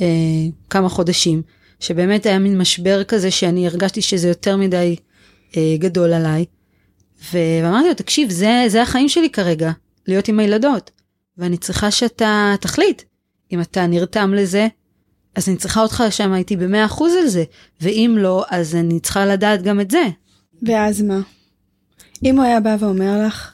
[0.00, 0.06] אה,
[0.70, 1.42] כמה חודשים.
[1.80, 4.96] שבאמת היה מין משבר כזה שאני הרגשתי שזה יותר מדי
[5.56, 6.44] אה, גדול עליי.
[7.32, 9.70] ואמרתי לו, תקשיב, זה, זה החיים שלי כרגע,
[10.08, 10.90] להיות עם הילדות.
[11.38, 13.02] ואני צריכה שאתה תחליט.
[13.52, 14.68] אם אתה נרתם לזה,
[15.36, 17.44] אז אני צריכה אותך שם איתי במאה אחוז על זה.
[17.80, 20.02] ואם לא, אז אני צריכה לדעת גם את זה.
[20.62, 21.20] ואז מה?
[22.24, 23.52] אם הוא היה בא ואומר לך,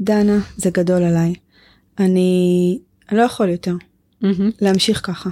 [0.00, 1.34] דנה, זה גדול עליי.
[1.98, 2.78] אני,
[3.10, 3.74] אני לא יכול יותר
[4.22, 4.26] mm-hmm.
[4.60, 5.30] להמשיך ככה.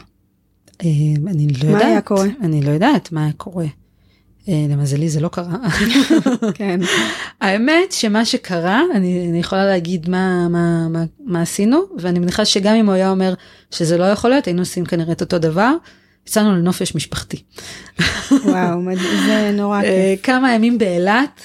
[0.83, 0.89] אה,
[1.27, 1.83] אני לא יודעת.
[1.83, 2.27] מה היה קורה?
[2.41, 3.67] אני לא יודעת מה היה קורה.
[4.49, 5.57] אה, למזלי זה לא קרה.
[6.55, 6.81] כן.
[7.41, 12.75] האמת שמה שקרה, אני, אני יכולה להגיד מה, מה, מה, מה עשינו, ואני מניחה שגם
[12.75, 13.35] אם הוא היה אומר
[13.71, 15.73] שזה לא יכול להיות, היינו עושים כנראה את אותו דבר.
[16.27, 17.43] יצאנו לנופש משפחתי.
[18.31, 18.81] וואו,
[19.27, 20.27] זה נורא אה, כיף.
[20.27, 21.43] כמה ימים באילת,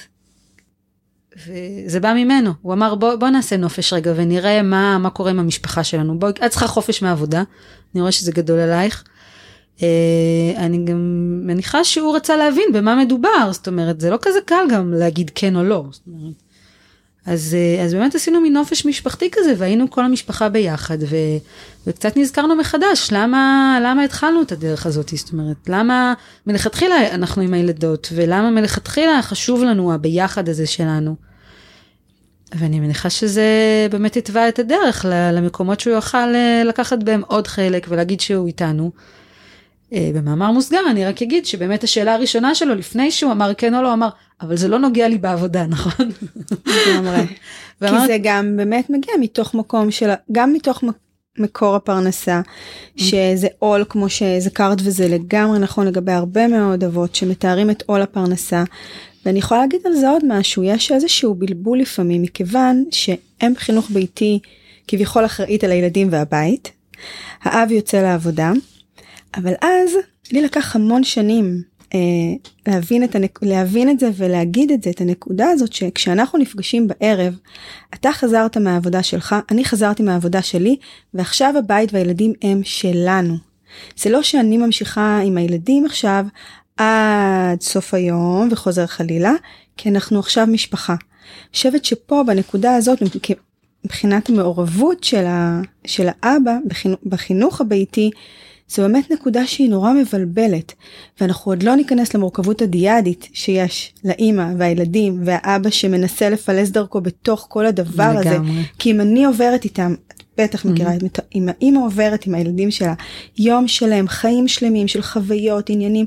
[1.46, 5.38] וזה בא ממנו, הוא אמר בוא, בוא נעשה נופש רגע ונראה מה, מה קורה עם
[5.38, 7.42] המשפחה שלנו, בואי, את צריכה חופש מעבודה,
[7.94, 9.04] אני רואה שזה גדול עלייך.
[9.82, 9.88] אה,
[10.56, 10.98] אני גם
[11.46, 15.56] מניחה שהוא רצה להבין במה מדובר, זאת אומרת, זה לא כזה קל גם להגיד כן
[15.56, 15.84] או לא.
[16.06, 16.34] אומרת,
[17.26, 21.16] אז, אה, אז באמת עשינו מין נופש משפחתי כזה, והיינו כל המשפחה ביחד, ו,
[21.86, 26.14] וקצת נזכרנו מחדש, למה, למה התחלנו את הדרך הזאת, זאת אומרת, למה
[26.46, 31.16] מלכתחילה אנחנו עם הילדות, ולמה מלכתחילה חשוב לנו הביחד הזה שלנו.
[32.54, 33.46] ואני מניחה שזה
[33.90, 38.90] באמת יתבע את הדרך למקומות שהוא יוכל אה, לקחת בהם עוד חלק ולהגיד שהוא איתנו.
[39.94, 43.82] אה, במאמר מוסגר אני רק אגיד שבאמת השאלה הראשונה שלו לפני שהוא אמר כן או
[43.82, 44.08] לא אמר
[44.40, 46.12] אבל זה לא נוגע לי בעבודה נכון?
[47.80, 50.84] כי זה גם באמת מגיע מתוך מקום של גם מתוך
[51.38, 52.40] מקור הפרנסה
[52.96, 58.64] שזה עול כמו שהזכרת וזה לגמרי נכון לגבי הרבה מאוד אבות שמתארים את עול הפרנסה.
[59.26, 64.38] ואני יכולה להגיד על זה עוד משהו יש איזשהו בלבול לפעמים מכיוון שאם חינוך ביתי
[64.88, 66.70] כביכול אחראית על הילדים והבית.
[67.42, 68.52] האב יוצא לעבודה
[69.36, 69.90] אבל אז
[70.32, 71.62] לי לקח המון שנים
[71.94, 71.98] אה,
[72.66, 73.38] להבין, את הנק...
[73.42, 77.38] להבין את זה ולהגיד את זה, את הנקודה הזאת שכשאנחנו נפגשים בערב,
[77.94, 80.76] אתה חזרת מהעבודה שלך, אני חזרתי מהעבודה שלי,
[81.14, 83.36] ועכשיו הבית והילדים הם שלנו.
[83.96, 86.26] זה לא שאני ממשיכה עם הילדים עכשיו
[86.76, 89.32] עד סוף היום וחוזר חלילה,
[89.76, 90.94] כי אנחנו עכשיו משפחה.
[91.54, 92.98] חושבת שפה בנקודה הזאת
[93.84, 96.56] מבחינת המעורבות של, ה, של האבא
[97.06, 98.10] בחינוך הביתי
[98.68, 100.72] זו באמת נקודה שהיא נורא מבלבלת,
[101.20, 107.66] ואנחנו עוד לא ניכנס למורכבות הדיאדית שיש לאימא והילדים והאבא שמנסה לפלס דרכו בתוך כל
[107.66, 108.28] הדבר לגמרי.
[108.28, 108.38] הזה,
[108.78, 111.06] כי אם אני עוברת איתם, את בטח מכירה mm-hmm.
[111.06, 112.94] את אם האימא עוברת עם הילדים שלה
[113.38, 116.06] יום שלם, חיים שלמים של חוויות, עניינים,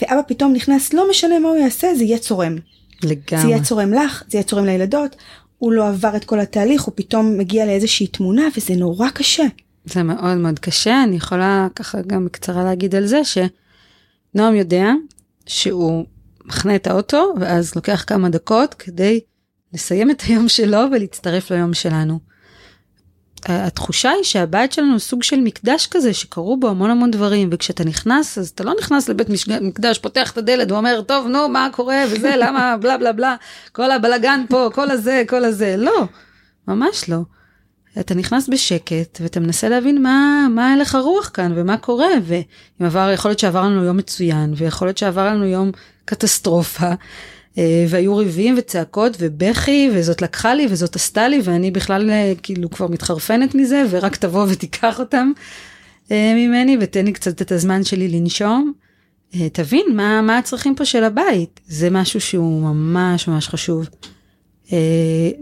[0.00, 2.56] ואבא פתאום נכנס, לא משנה מה הוא יעשה, זה יהיה צורם.
[3.02, 3.42] לגמרי.
[3.42, 5.16] זה יהיה צורם לך, זה יהיה צורם לילדות,
[5.58, 9.44] הוא לא עבר את כל התהליך, הוא פתאום מגיע לאיזושהי תמונה וזה נורא קשה.
[9.86, 14.90] זה מאוד מאוד קשה, אני יכולה ככה גם בקצרה להגיד על זה שנועם יודע
[15.46, 16.06] שהוא
[16.44, 19.20] מחנה את האוטו ואז לוקח כמה דקות כדי
[19.72, 22.18] לסיים את היום שלו ולהצטרף ליום שלנו.
[23.44, 27.84] התחושה היא שהבית שלנו הוא סוג של מקדש כזה שקרו בו המון המון דברים וכשאתה
[27.84, 29.28] נכנס אז אתה לא נכנס לבית
[29.60, 32.04] מקדש פותח את הדלת ואומר טוב נו מה קורה?
[32.10, 32.76] וזה למה?
[32.80, 33.36] בלה בלה בלה.
[33.72, 35.76] כל הבלגן פה כל הזה כל הזה.
[35.76, 36.04] לא
[36.68, 37.35] ממש לא.
[38.00, 43.10] אתה נכנס בשקט ואתה מנסה להבין מה, מה הלך הרוח כאן ומה קורה ואם עבר,
[43.14, 45.70] יכול להיות שעבר לנו יום מצוין ויכול להיות שעבר לנו יום
[46.04, 46.92] קטסטרופה
[47.58, 52.70] אה, והיו ריבים וצעקות ובכי וזאת לקחה לי וזאת עשתה לי ואני בכלל אה, כאילו
[52.70, 55.32] כבר מתחרפנת מזה ורק תבוא ותיקח אותם
[56.10, 58.72] אה, ממני ותן לי קצת את הזמן שלי לנשום.
[59.52, 63.88] תבין מה, מה הצרכים פה של הבית זה משהו שהוא ממש ממש חשוב.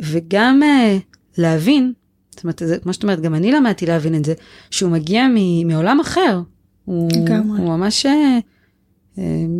[0.00, 0.62] וגם
[1.38, 1.92] להבין,
[2.34, 4.34] זאת אומרת, זה, כמו שאת אומרת, גם אני למדתי להבין את זה,
[4.70, 6.40] שהוא מגיע מ, מעולם אחר.
[6.84, 7.10] הוא,
[7.58, 8.06] הוא ממש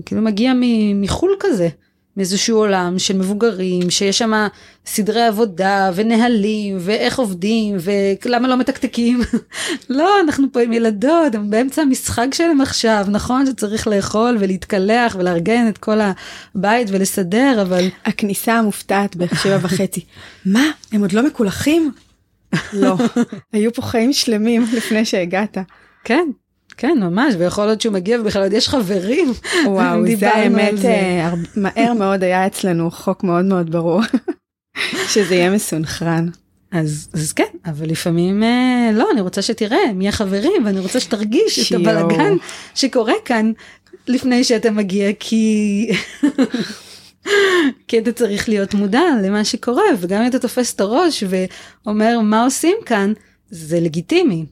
[0.05, 0.53] כאילו מגיע
[0.95, 1.69] מחו"ל כזה.
[2.17, 4.47] מאיזשהו עולם של מבוגרים שיש שם
[4.87, 7.77] סדרי עבודה ונהלים ואיך עובדים
[8.25, 9.21] ולמה לא מתקתקים
[9.89, 15.69] לא אנחנו פה עם ילדות הם באמצע המשחק שלהם עכשיו נכון שצריך לאכול ולהתקלח ולארגן
[15.69, 15.99] את כל
[16.55, 20.05] הבית ולסדר אבל הכניסה המופתעת בשבע וחצי
[20.47, 21.93] מה הם עוד לא מקולחים?
[22.73, 22.97] לא
[23.53, 25.59] היו פה חיים שלמים לפני שהגעת.
[26.05, 26.29] כן
[26.77, 29.33] כן ממש ויכול להיות שהוא מגיע ובכלל עוד יש חברים.
[29.67, 30.89] וואו זה האמת זה.
[30.89, 34.01] אה, מהר מאוד היה אצלנו חוק מאוד מאוד ברור
[35.13, 36.29] שזה יהיה מסונכרן.
[36.73, 41.61] אז, אז כן אבל לפעמים אה, לא אני רוצה שתראה מי החברים ואני רוצה שתרגיש
[41.61, 41.81] שיו.
[41.81, 42.37] את הבלגן
[42.75, 43.53] שקורה כאן
[44.07, 45.87] לפני שאתה מגיע כי
[47.89, 52.45] כי אתה צריך להיות מודע למה שקורה וגם אם אתה תופס את הראש ואומר מה
[52.45, 53.13] עושים כאן?
[53.51, 54.47] זה לגיטימי.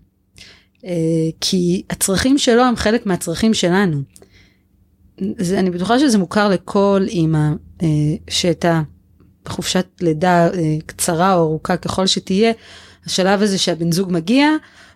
[0.84, 0.92] אה,
[1.40, 4.02] כי הצרכים שלו הם חלק מהצרכים שלנו.
[5.38, 7.48] זה, אני בטוחה שזה מוכר לכל אימא
[7.82, 7.88] אה,
[8.30, 8.82] שהייתה
[9.44, 12.52] בחופשת לידה אה, קצרה או ארוכה ככל שתהיה,
[13.06, 14.48] השלב הזה שהבן זוג מגיע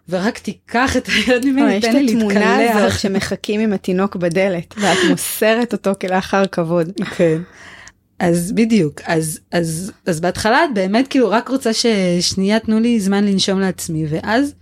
[0.09, 2.31] ורק תיקח את היד ממני, תן לי להתקלח.
[2.31, 6.93] יש את התמונה הזאת שמחכים עם התינוק בדלת ואת מוסרת אותו כלאחר כבוד.
[7.17, 7.39] כן.
[8.19, 13.25] אז בדיוק אז אז אז בהתחלה את באמת כאילו רק רוצה ששנייה תנו לי זמן
[13.25, 14.55] לנשום לעצמי ואז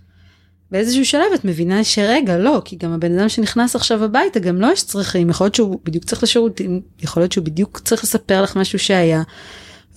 [0.71, 4.67] באיזשהו שלב את מבינה שרגע לא כי גם הבן אדם שנכנס עכשיו הביתה גם לא
[4.73, 8.55] יש צרכים יכול להיות שהוא בדיוק צריך לשירותים יכול להיות שהוא בדיוק צריך לספר לך
[8.55, 9.23] משהו שהיה.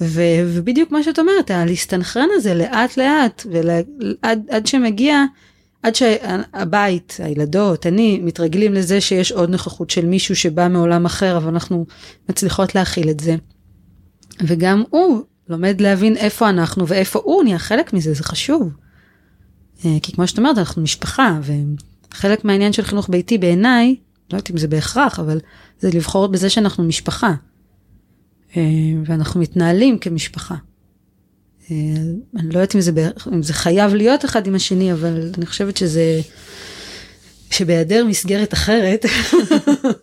[0.01, 5.24] ו, ובדיוק מה שאת אומרת להסתנכרן הזה לאט לאט ועד עד שמגיע
[5.82, 11.49] עד שהבית הילדות אני מתרגלים לזה שיש עוד נוכחות של מישהו שבא מעולם אחר אבל
[11.49, 11.86] אנחנו
[12.28, 13.36] מצליחות להכיל את זה.
[14.40, 18.72] וגם הוא לומד להבין איפה אנחנו ואיפה הוא נהיה חלק מזה זה חשוב.
[19.84, 21.38] אה, כי כמו שאת אומרת אנחנו משפחה
[22.12, 23.96] וחלק מהעניין של חינוך ביתי בעיניי
[24.32, 25.40] לא יודעת אם זה בהכרח אבל
[25.80, 27.34] זה לבחור בזה שאנחנו משפחה.
[28.57, 28.62] אה,
[29.07, 30.55] ואנחנו מתנהלים כמשפחה.
[31.70, 31.76] אה,
[32.36, 35.76] אני לא יודעת אם זה, אם זה חייב להיות אחד עם השני אבל אני חושבת
[35.76, 36.20] שזה
[37.51, 39.05] שבהיעדר מסגרת אחרת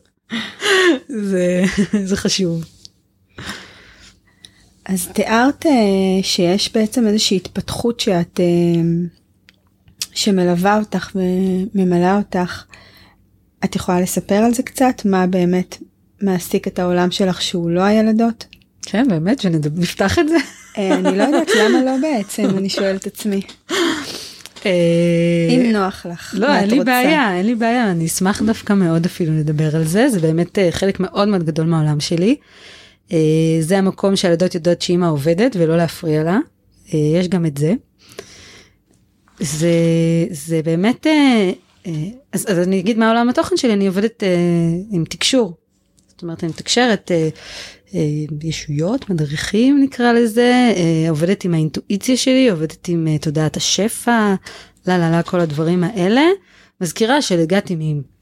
[1.30, 1.64] זה,
[2.04, 2.66] זה חשוב.
[4.86, 5.66] אז תיארת
[6.22, 8.40] שיש בעצם איזושהי התפתחות שאת
[10.14, 12.64] שמלווה אותך וממלאה אותך.
[13.66, 15.02] את יכולה לספר על זה קצת?
[15.06, 15.78] מה באמת
[16.22, 18.46] מעסיק את העולם שלך שהוא לא הילדות?
[18.82, 20.38] כן, באמת, שנפתח את זה.
[20.78, 23.42] אה, אני לא יודעת למה לא בעצם, אני שואלת עצמי.
[24.66, 24.72] אה,
[25.50, 26.36] אם נוח לך.
[26.38, 30.10] לא, אין לי בעיה, אין לי בעיה, אני אשמח דווקא מאוד אפילו לדבר על זה,
[30.10, 32.36] זה באמת אה, חלק מאוד מאוד גדול מהעולם שלי.
[33.60, 36.40] זה המקום שהילדות יודעות שאימא עובדת ולא להפריע לה,
[36.94, 37.74] יש גם את זה.
[39.40, 39.70] זה,
[40.30, 41.08] זה באמת,
[42.34, 44.24] אז, אז אני אגיד מה עולם התוכן שלי, אני עובדת
[44.92, 45.58] עם תקשור.
[46.16, 47.12] זאת אומרת, אני מתקשרת
[48.44, 50.74] ישויות, מדריכים נקרא לזה,
[51.10, 54.36] עובדת עם האינטואיציה שלי, עובדת עם תודעת השפע,
[54.88, 56.22] לא, לא, לא, כל הדברים האלה.
[56.82, 57.76] מזכירה שהגעתי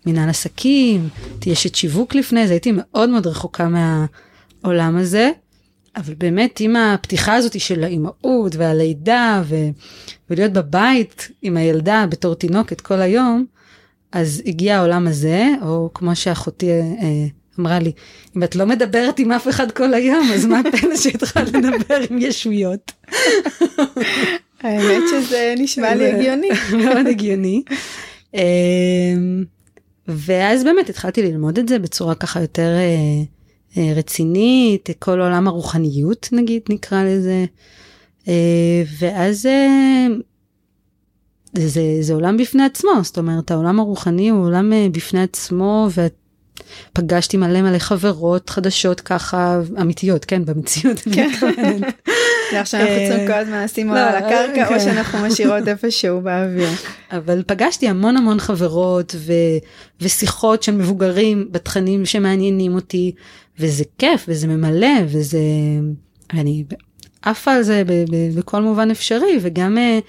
[0.05, 5.31] ממנהל עסקים, תהיה אשת שיווק לפני זה, הייתי מאוד מאוד רחוקה מהעולם הזה.
[5.95, 9.55] אבל באמת עם הפתיחה הזאת של האימהות והלידה ו...
[10.29, 13.45] ולהיות בבית עם הילדה בתור תינוקת כל היום,
[14.11, 17.27] אז הגיע העולם הזה, או כמו שאחותי אה,
[17.59, 17.91] אמרה לי,
[18.37, 22.17] אם את לא מדברת עם אף אחד כל היום, אז מה הפלא שהתחלת לדבר עם
[22.17, 22.91] ישויות?
[24.61, 26.49] האמת שזה נשמע לי הגיוני.
[26.71, 27.63] מאוד הגיוני.
[28.33, 29.43] אמ,
[30.07, 33.23] ואז באמת התחלתי ללמוד את זה בצורה ככה יותר אה,
[33.77, 37.45] אה, רצינית, כל עולם הרוחניות נגיד נקרא לזה.
[38.27, 39.47] אה, ואז
[41.57, 45.87] זה, זה עולם בפני עצמו, זאת אומרת העולם הרוחני הוא עולם בפני עצמו
[46.91, 51.29] ופגשתי מלא מלא חברות חדשות ככה אמיתיות כן במציאות אני כן.
[51.29, 51.93] מתכוונת.
[52.53, 54.79] עכשיו אנחנו צריכים כל הזמן לשים לא, על הקרקע או כן.
[54.79, 56.69] שאנחנו משאירות איפשהו באוויר.
[57.11, 59.15] אבל פגשתי המון המון חברות
[60.01, 63.11] ושיחות של מבוגרים בתכנים שמעניינים אותי
[63.59, 65.39] וזה כיף וזה ממלא וזה
[66.33, 66.63] אני
[67.23, 69.99] עפה על זה ב- ב- בכל מובן אפשרי, וגם אה,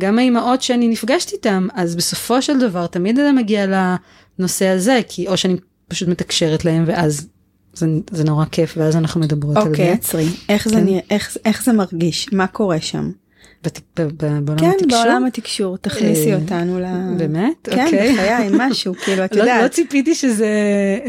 [0.00, 3.66] גם האימהות שאני נפגשת איתן, אז בסופו של דבר תמיד זה מגיע
[4.38, 5.56] לנושא הזה, כי או שאני
[5.90, 7.26] פשוט מתקשרת להם ואז
[7.74, 9.68] זה, זה נורא כיף ואז אנחנו מדברות על זה.
[9.68, 10.26] אוקיי, עצרי.
[10.48, 10.84] איך זה כן.
[10.84, 12.32] נראה, איך- איך זה מרגיש?
[12.32, 13.10] מה קורה שם?
[13.64, 14.88] בת- ב- ב- בעולם כן, התקשור?
[15.04, 16.84] בעולם התקשור, תכניסי אה, אותנו ל...
[17.18, 17.52] באמת?
[17.70, 18.12] כן, אוקיי.
[18.14, 20.48] בחיי, משהו, כאילו, את לא, לא יודעת, ציפיתי שזה,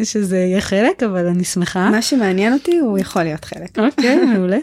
[0.04, 1.90] שזה יהיה חלק, אבל אני שמחה.
[1.90, 3.80] מה שמעניין אותי הוא יכול להיות חלק.
[3.80, 4.58] אוקיי, מעולה.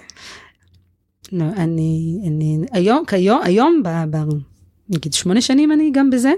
[1.33, 4.17] לא, אני, אני, היום, כיום, היום, ב, ב,
[4.91, 6.31] נגיד שמונה שנים אני גם בזה,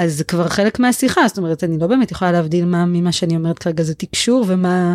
[0.00, 3.36] אז זה כבר חלק מהשיחה, זאת אומרת, אני לא באמת יכולה להבדיל מה ממה שאני
[3.36, 4.94] אומרת כרגע זה תקשור ומה,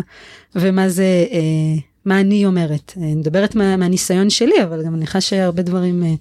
[0.54, 2.92] ומה זה, אה, מה אני אומרת.
[2.96, 6.14] אה, אני מדברת מה, מהניסיון שלי, אבל גם אני מניחה שהרבה דברים אה,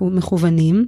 [0.00, 0.86] מכוונים.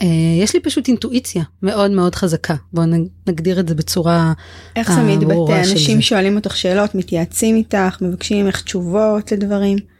[0.00, 0.06] אה,
[0.42, 2.86] יש לי פשוט אינטואיציה מאוד מאוד חזקה, בואו
[3.26, 4.32] נגדיר את זה בצורה
[4.76, 5.64] איך זה הברורה מתבטא?
[5.64, 6.02] של אנשים זה.
[6.02, 9.95] שואלים אותך שאלות, מתייעצים איתך, מבקשים ממך תשובות לדברים.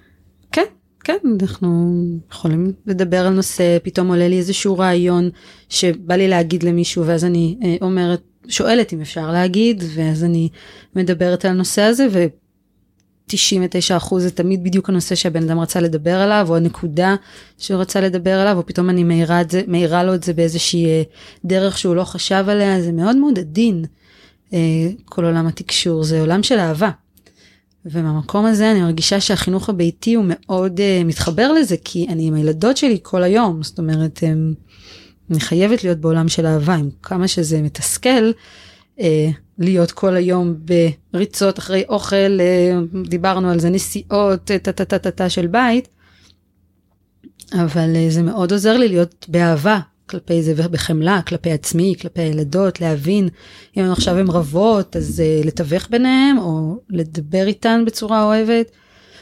[1.06, 1.96] כן, אנחנו
[2.32, 5.30] יכולים לדבר על נושא, פתאום עולה לי איזשהו רעיון
[5.68, 10.48] שבא לי להגיד למישהו ואז אני אה, אומרת, שואלת אם אפשר להגיד, ואז אני
[10.96, 16.56] מדברת על הנושא הזה ו-99% זה תמיד בדיוק הנושא שהבן אדם רצה לדבר עליו, או
[16.56, 17.16] הנקודה
[17.58, 19.04] שהוא רצה לדבר עליו, או פתאום אני
[19.66, 21.02] מאירה לו את זה באיזושהי אה,
[21.44, 23.84] דרך שהוא לא חשב עליה, זה מאוד מאוד עדין,
[24.52, 24.58] אה,
[25.04, 26.90] כל עולם התקשור, זה עולם של אהבה.
[27.90, 32.76] ומהמקום הזה אני מרגישה שהחינוך הביתי הוא מאוד uh, מתחבר לזה כי אני עם הילדות
[32.76, 33.62] שלי כל היום.
[33.62, 34.54] זאת אומרת הם,
[35.30, 36.74] אני חייבת להיות בעולם של אהבה.
[36.74, 38.30] עם כמה שזה מתסכל
[38.98, 39.02] uh,
[39.58, 40.54] להיות כל היום
[41.12, 45.88] בריצות אחרי אוכל uh, דיברנו על זה נסיעות טה טה טה טה טה של בית.
[47.54, 52.80] אבל uh, זה מאוד עוזר לי להיות באהבה כלפי זה ובחמלה כלפי עצמי כלפי הילדות
[52.80, 53.28] להבין
[53.76, 58.70] אם עכשיו הן רבות אז uh, לתווך ביניהם או לדבר איתן בצורה אוהבת.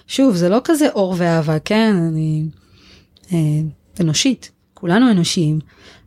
[0.06, 2.44] שוב זה לא כזה אור ואהבה כן אני
[3.22, 3.32] uh,
[4.00, 5.58] אנושית כולנו אנושיים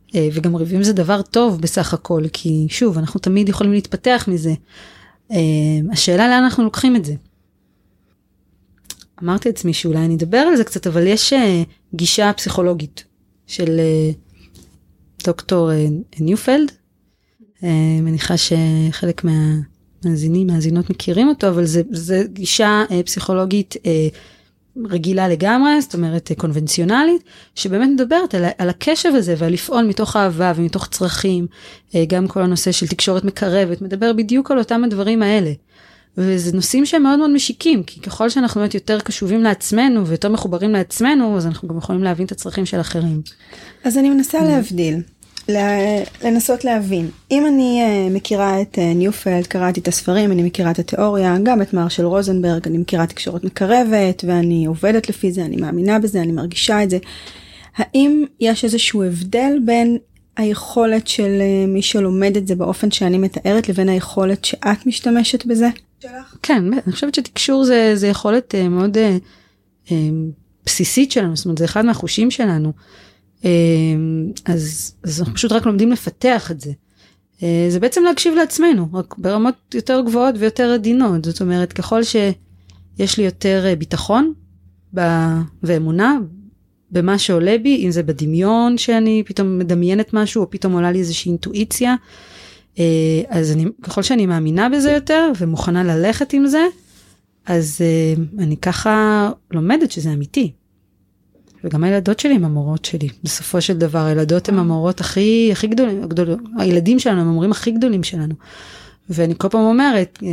[0.08, 4.54] uh, וגם ריבים זה דבר טוב בסך הכל כי שוב אנחנו תמיד יכולים להתפתח מזה.
[5.30, 5.34] Uh,
[5.92, 7.14] השאלה לאן אנחנו לוקחים את זה.
[9.22, 11.36] אמרתי לעצמי שאולי אני אדבר על זה קצת אבל יש uh,
[11.94, 13.04] גישה פסיכולוגית
[13.46, 14.27] של uh,
[15.24, 15.86] דוקטור אה,
[16.20, 16.72] ניופלד.
[17.64, 17.68] אה,
[18.02, 23.76] מניחה שחלק מהמאזינים, מאזינות מכירים אותו, אבל זה גישה אה, פסיכולוגית
[24.90, 27.22] רגילה לגמרי, זאת אומרת קונבנציונלית,
[27.54, 31.46] שבאמת מדברת על, על הקשב הזה ועל לפעול מתוך אהבה ומתוך צרכים,
[32.08, 35.52] גם כל הנושא של תקשורת מקרבת, מדבר בדיוק על אותם הדברים האלה.
[36.18, 40.70] וזה נושאים שהם מאוד מאוד משיקים, כי ככל שאנחנו באמת יותר קשובים לעצמנו ויותר מחוברים
[40.70, 43.22] לעצמנו, אז אנחנו גם יכולים להבין את הצרכים של אחרים.
[43.84, 45.02] אז אני מנסה להבדיל,
[45.48, 47.08] ל- לנסות להבין.
[47.30, 51.74] אם אני uh, מכירה את ניופלד, קראתי את הספרים, אני מכירה את התיאוריה, גם את
[51.74, 56.82] מרשל רוזנברג, אני מכירה תקשורת מקרבת, ואני עובדת לפי זה, אני מאמינה בזה, אני מרגישה
[56.82, 56.98] את זה.
[57.76, 59.98] האם יש איזשהו הבדל בין
[60.36, 65.68] היכולת של uh, מי שלומד את זה באופן שאני מתארת, לבין היכולת שאת משתמשת בזה?
[66.42, 69.16] כן, אני חושבת שתקשור זה, זה יכולת אה, מאוד אה,
[69.90, 69.96] אה,
[70.66, 72.72] בסיסית שלנו, זאת אומרת זה אחד מהחושים שלנו.
[73.44, 73.50] אה,
[74.44, 76.72] אז, אז אנחנו פשוט רק לומדים לפתח את זה.
[77.42, 81.24] אה, זה בעצם להקשיב לעצמנו, רק ברמות יותר גבוהות ויותר עדינות.
[81.24, 84.32] זאת אומרת, ככל שיש לי יותר אה, ביטחון
[84.94, 85.00] ב,
[85.62, 86.18] ואמונה
[86.90, 91.28] במה שעולה בי, אם זה בדמיון שאני פתאום מדמיינת משהו, או פתאום עולה לי איזושהי
[91.30, 91.94] אינטואיציה,
[93.28, 96.66] אז אני, ככל שאני מאמינה בזה יותר ומוכנה ללכת עם זה,
[97.46, 100.52] אז אה, אני ככה לומדת שזה אמיתי.
[101.64, 106.08] וגם הילדות שלי הם המורות שלי, בסופו של דבר הילדות הם המורות הכי הכי גדולים,
[106.08, 108.34] גדולים, הילדים שלנו הם המורים הכי גדולים שלנו.
[109.10, 110.28] ואני כל פעם אומרת, אה,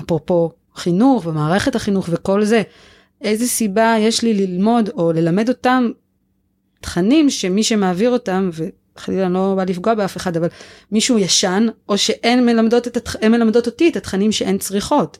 [0.00, 2.62] אפרופו חינוך ומערכת החינוך וכל זה,
[3.20, 5.90] איזה סיבה יש לי ללמוד או ללמד אותם
[6.80, 8.50] תכנים שמי שמעביר אותם,
[8.96, 10.48] וחלילה אני לא בא לפגוע באף אחד, אבל
[10.92, 13.08] מישהו ישן, או שהן מלמדות, את.
[13.22, 15.18] הן מלמדות אותי את התכנים שהן צריכות.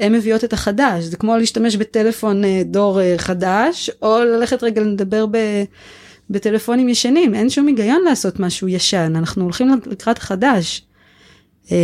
[0.00, 4.82] הן מביאות את החדש, זה כמו להשתמש בטלפון אה, דור אה, חדש, או ללכת רגע
[4.82, 5.36] לדבר ב...
[6.30, 10.82] בטלפונים ישנים, אין שום היגיון לעשות משהו ישן, אנחנו הולכים לקראת החדש.
[11.72, 11.76] אה,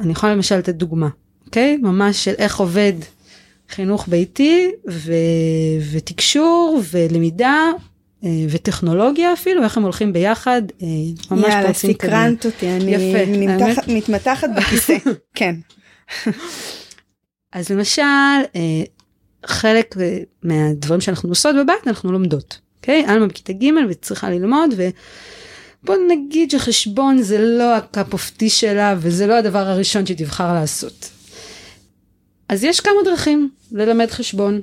[0.00, 1.08] אני יכולה למשל לתת דוגמה,
[1.46, 1.76] אוקיי?
[1.76, 2.92] ממש של איך עובד
[3.68, 5.12] חינוך ביתי ו...
[5.92, 7.70] ותקשור ולמידה
[8.48, 10.86] וטכנולוגיה אפילו, איך הם הולכים ביחד, אה,
[11.30, 12.12] ממש יאללה, פורצים קדימה.
[12.12, 13.32] סקרנת אותי, אני יפה,
[13.88, 14.96] מתמתחת בכיסא,
[15.34, 15.54] כן.
[17.52, 18.02] אז למשל,
[18.56, 18.82] אה,
[19.46, 23.04] חלק אה, מהדברים שאנחנו עושות בבית אנחנו לומדות, אוקיי?
[23.08, 28.94] אלמה בכיתה ג' וצריכה ללמוד ובוא נגיד שחשבון זה לא ה cup of tea שלה
[28.98, 31.10] וזה לא הדבר הראשון שתבחר לעשות.
[32.48, 34.60] אז יש כמה דרכים ללמד חשבון.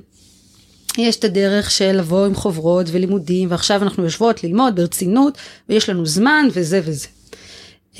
[0.98, 5.38] יש את הדרך של לבוא עם חוברות ולימודים ועכשיו אנחנו יושבות ללמוד ברצינות
[5.68, 7.06] ויש לנו זמן וזה וזה.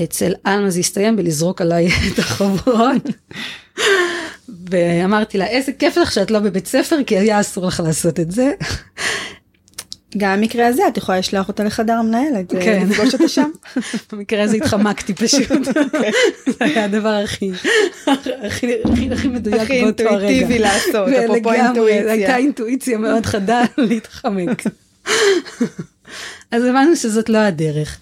[0.03, 3.03] אצל עלמה זה הסתיים בלזרוק עליי את החוברות.
[4.71, 8.31] ואמרתי לה איזה כיף לך שאת לא בבית ספר כי היה אסור לך לעשות את
[8.31, 8.53] זה.
[10.19, 12.87] גם במקרה הזה את יכולה לשלוח אותה לחדר המנהלת, כן.
[12.91, 13.51] לפגוש אותה שם.
[14.13, 15.65] במקרה הזה התחמקתי פשוט.
[16.59, 17.51] זה היה הדבר הכי
[18.43, 20.29] הכי הכי הכי מדויק הכי באותו הרגע.
[20.29, 22.13] אינטואיטיבי לעשות, אפרופו אינטואיציה.
[22.13, 24.63] הייתה אינטואיציה מאוד חדה להתחמק.
[26.51, 27.99] אז הבנו שזאת לא הדרך.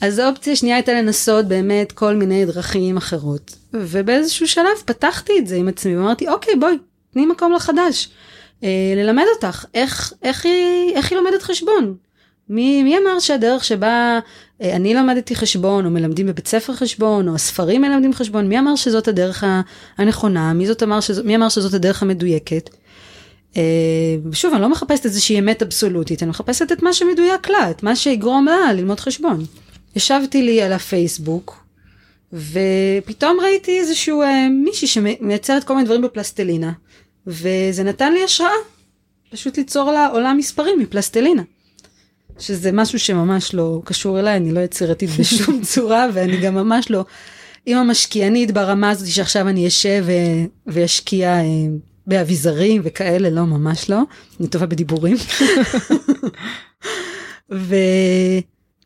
[0.00, 3.56] אז האופציה השנייה הייתה לנסות באמת כל מיני דרכים אחרות.
[3.72, 6.74] ובאיזשהו שלב פתחתי את זה עם עצמי ואמרתי אוקיי בואי
[7.12, 8.08] תני מקום לחדש.
[8.64, 11.94] אה, ללמד אותך איך, איך, היא, איך היא לומדת חשבון.
[12.48, 14.18] מי, מי אמר שהדרך שבה
[14.62, 18.76] אה, אני למדתי חשבון או מלמדים בבית ספר חשבון או הספרים מלמדים חשבון מי אמר
[18.76, 19.44] שזאת הדרך
[19.98, 22.70] הנכונה מי, אמר שזאת, מי אמר שזאת הדרך המדויקת.
[23.56, 23.62] אה,
[24.32, 27.96] שוב אני לא מחפשת איזושהי אמת אבסולוטית אני מחפשת את מה שמדויק לה את מה
[27.96, 29.44] שיגרום לה ללמוד חשבון.
[29.96, 31.64] ישבתי לי על הפייסבוק
[32.32, 36.72] ופתאום ראיתי איזשהו אה, מישהי שמייצרת כל מיני דברים בפלסטלינה
[37.26, 38.50] וזה נתן לי השראה
[39.30, 41.42] פשוט ליצור לה עולם מספרים מפלסטלינה.
[42.38, 47.04] שזה משהו שממש לא קשור אליי אני לא יצירתית בשום צורה ואני גם ממש לא
[47.66, 51.44] אימא משקיענית ברמה הזאת שעכשיו אני אשב ו- ואשקיע אה,
[52.06, 54.00] באביזרים וכאלה לא ממש לא
[54.40, 55.16] אני טובה בדיבורים.
[57.52, 57.74] ו...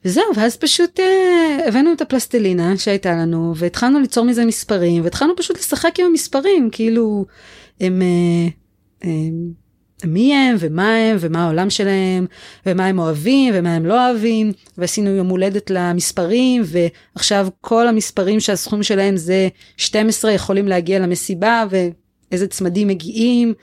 [0.04, 5.58] וזהו ואז פשוט אה, הבאנו את הפלסטלינה שהייתה לנו והתחלנו ליצור מזה מספרים והתחלנו פשוט
[5.58, 7.26] לשחק עם המספרים כאילו
[7.80, 8.48] הם, אה,
[9.02, 9.64] הם
[10.04, 12.26] מי הם ומה הם ומה העולם שלהם
[12.66, 18.82] ומה הם אוהבים ומה הם לא אוהבים ועשינו יום הולדת למספרים ועכשיו כל המספרים שהסכום
[18.82, 23.54] שלהם זה 12 יכולים להגיע למסיבה ואיזה צמדים מגיעים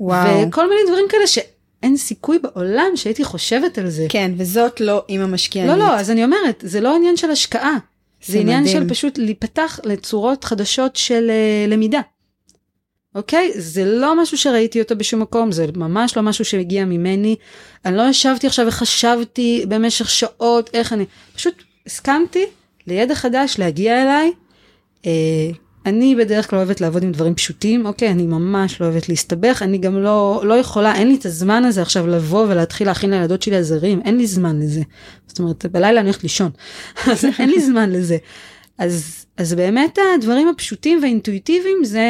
[0.00, 0.48] וואו.
[0.48, 4.06] וכל מיני דברים כאלה שאין סיכוי בעולם שהייתי חושבת על זה.
[4.08, 5.72] כן, וזאת לא אימא משקיענית.
[5.72, 7.76] לא לא אז אני אומרת זה לא עניין של השקעה
[8.24, 8.82] זה, זה עניין מדהים.
[8.82, 12.00] של פשוט להיפתח לצורות חדשות של uh, למידה.
[13.14, 17.36] אוקיי זה לא משהו שראיתי אותו בשום מקום זה ממש לא משהו שהגיע ממני
[17.84, 21.04] אני לא ישבתי עכשיו וחשבתי במשך שעות איך אני
[21.34, 22.46] פשוט הסכמתי
[22.86, 24.32] לידע חדש להגיע אליי.
[25.06, 25.50] אה,
[25.86, 29.78] אני בדרך כלל אוהבת לעבוד עם דברים פשוטים אוקיי אני ממש לא אוהבת להסתבך אני
[29.78, 33.56] גם לא לא יכולה אין לי את הזמן הזה עכשיו לבוא ולהתחיל להכין לילדות שלי
[33.56, 34.82] עזרים אין לי זמן לזה.
[35.26, 36.50] זאת אומרת בלילה אני הולכת לישון
[37.12, 38.16] אז אין לי זמן לזה.
[38.78, 42.02] אז אז באמת הדברים הפשוטים והאינטואיטיביים זה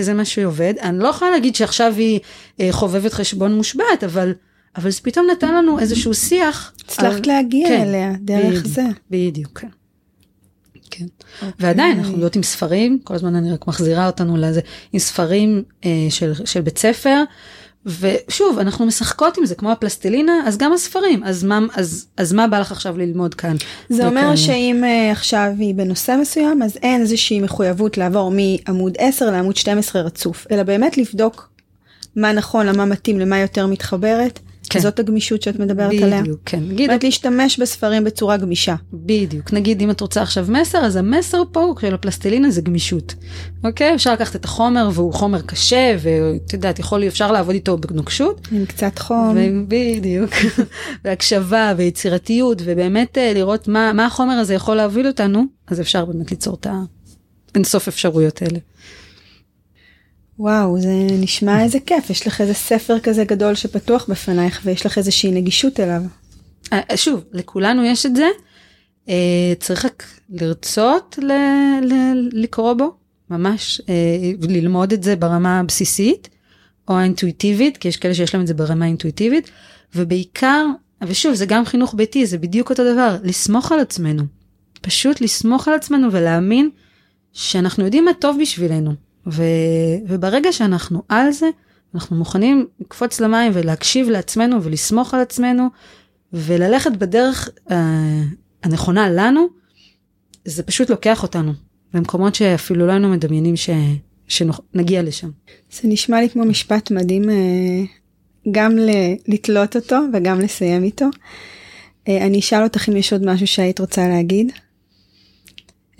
[0.00, 2.20] זה מה שעובד אני לא יכולה להגיד שעכשיו היא
[2.60, 4.34] אה, חובבת חשבון מושבת אבל
[4.76, 6.72] אבל זה פתאום נתן לנו איזשהו שיח.
[6.84, 8.66] הצלחת על- להגיע כן, אליה דרך בדיוק.
[8.66, 8.82] זה.
[9.10, 9.68] בדיוק כן.
[10.90, 11.06] כן.
[11.60, 14.60] ועדיין אנחנו יודעות עם ספרים כל הזמן אני רק מחזירה אותנו לזה
[14.92, 17.22] עם ספרים אה, של, של בית ספר
[17.86, 22.46] ושוב אנחנו משחקות עם זה כמו הפלסטלינה אז גם הספרים אז מה אז אז מה
[22.46, 23.56] בא לך עכשיו ללמוד כאן.
[23.88, 24.36] זה אומר וכאלה.
[24.36, 30.02] שאם אה, עכשיו היא בנושא מסוים אז אין איזושהי מחויבות לעבור מעמוד 10 לעמוד 12
[30.02, 31.48] רצוף אלא באמת לבדוק
[32.16, 34.38] מה נכון למה מתאים למה יותר מתחברת.
[34.70, 34.80] כן.
[34.80, 36.20] זאת הגמישות שאת מדברת עליה.
[36.20, 38.74] בדיוק כן נגיד באמת להשתמש בספרים בצורה גמישה.
[38.92, 43.14] בדיוק נגיד אם את רוצה עכשיו מסר אז המסר פה של הפלסטלינה זה גמישות.
[43.64, 48.48] אוקיי אפשר לקחת את החומר והוא חומר קשה ואת יודעת יכול אפשר לעבוד איתו בנוקשות.
[48.52, 49.36] עם קצת חום.
[49.36, 50.30] ו- בדיוק
[51.04, 56.30] והקשבה ויצירתיות ובאמת אה, לראות מה מה החומר הזה יכול להוביל אותנו אז אפשר באמת
[56.30, 56.66] ליצור את
[57.54, 58.58] האינסוף אפשרויות האלה.
[60.38, 62.10] וואו זה נשמע איזה כיף.
[62.10, 66.02] יש לך איזה ספר כזה גדול שפתוח בפנייך ויש לך איזושהי נגישות אליו.
[66.72, 68.26] אה, אה, שוב לכולנו יש את זה.
[69.08, 71.32] אה, צריך רק לרצות ל-
[71.82, 72.94] ל- לקרוא בו
[73.30, 73.80] ממש
[74.42, 76.28] ללמוד את זה ברמה הבסיסית
[76.88, 79.50] או האינטואיטיבית כי יש כאלה שיש להם את זה ברמה האינטואיטיבית.
[79.94, 80.66] ובעיקר
[81.02, 84.22] ושוב זה גם חינוך ביתי זה בדיוק אותו דבר לסמוך על עצמנו.
[84.80, 86.70] פשוט לסמוך על עצמנו ולהאמין
[87.32, 89.42] שאנחנו יודעים מה טוב בשבילנו ו,
[90.08, 91.46] וברגע שאנחנו על זה
[91.94, 95.68] אנחנו מוכנים לקפוץ למים ולהקשיב לעצמנו ולסמוך על עצמנו
[96.32, 98.22] וללכת בדרך אה,
[98.62, 99.46] הנכונה לנו
[100.44, 101.52] זה פשוט לוקח אותנו
[101.94, 103.70] למקומות שאפילו לא היינו מדמיינים ש,
[104.28, 105.30] שנגיע לשם.
[105.72, 107.84] זה נשמע לי כמו משפט מדהים אה,
[108.50, 111.06] גם ל- לתלות אותו וגם לסיים איתו.
[112.08, 114.52] אה, אני אשאל אותך אם יש עוד משהו שהיית רוצה להגיד.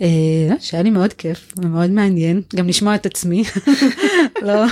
[0.01, 3.43] אה, שהיה לי מאוד כיף ומאוד מעניין גם לשמוע את עצמי.
[4.47, 4.65] לא.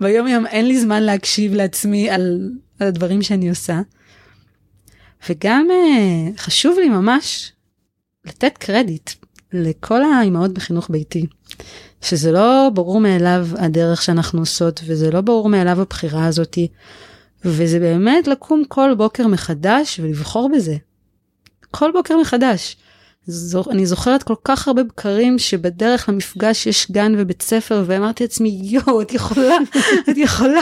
[0.00, 3.80] ביום יום אין לי זמן להקשיב לעצמי על, על הדברים שאני עושה.
[5.28, 7.52] וגם אה, חשוב לי ממש
[8.24, 9.10] לתת קרדיט
[9.52, 11.26] לכל האימהות בחינוך ביתי
[12.02, 16.68] שזה לא ברור מאליו הדרך שאנחנו עושות, וזה לא ברור מאליו הבחירה הזאתי,
[17.44, 20.76] וזה באמת לקום כל בוקר מחדש ולבחור בזה.
[21.70, 22.76] כל בוקר מחדש.
[23.70, 29.02] אני זוכרת כל כך הרבה בקרים שבדרך למפגש יש גן ובית ספר ואמרתי לעצמי יואו
[29.02, 29.56] את יכולה
[30.10, 30.60] את יכולה.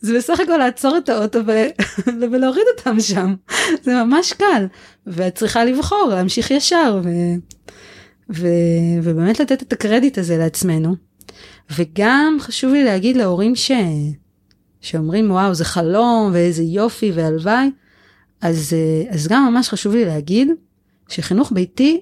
[0.00, 1.38] זה בסך הכל לעצור את האוטו
[2.20, 3.34] ולהוריד אותם שם
[3.82, 4.66] זה ממש קל
[5.06, 7.08] ואת צריכה לבחור להמשיך ישר ו...
[8.34, 8.46] ו...
[9.02, 10.96] ובאמת לתת את הקרדיט הזה לעצמנו.
[11.78, 13.70] וגם חשוב לי להגיד להורים ש...
[14.80, 17.70] שאומרים וואו זה חלום ואיזה יופי והלוואי
[18.40, 18.76] אז,
[19.08, 20.48] אז גם ממש חשוב לי להגיד
[21.08, 22.00] שחינוך ביתי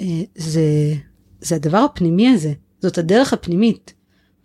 [0.00, 0.94] אה, זה,
[1.40, 3.94] זה הדבר הפנימי הזה, זאת הדרך הפנימית.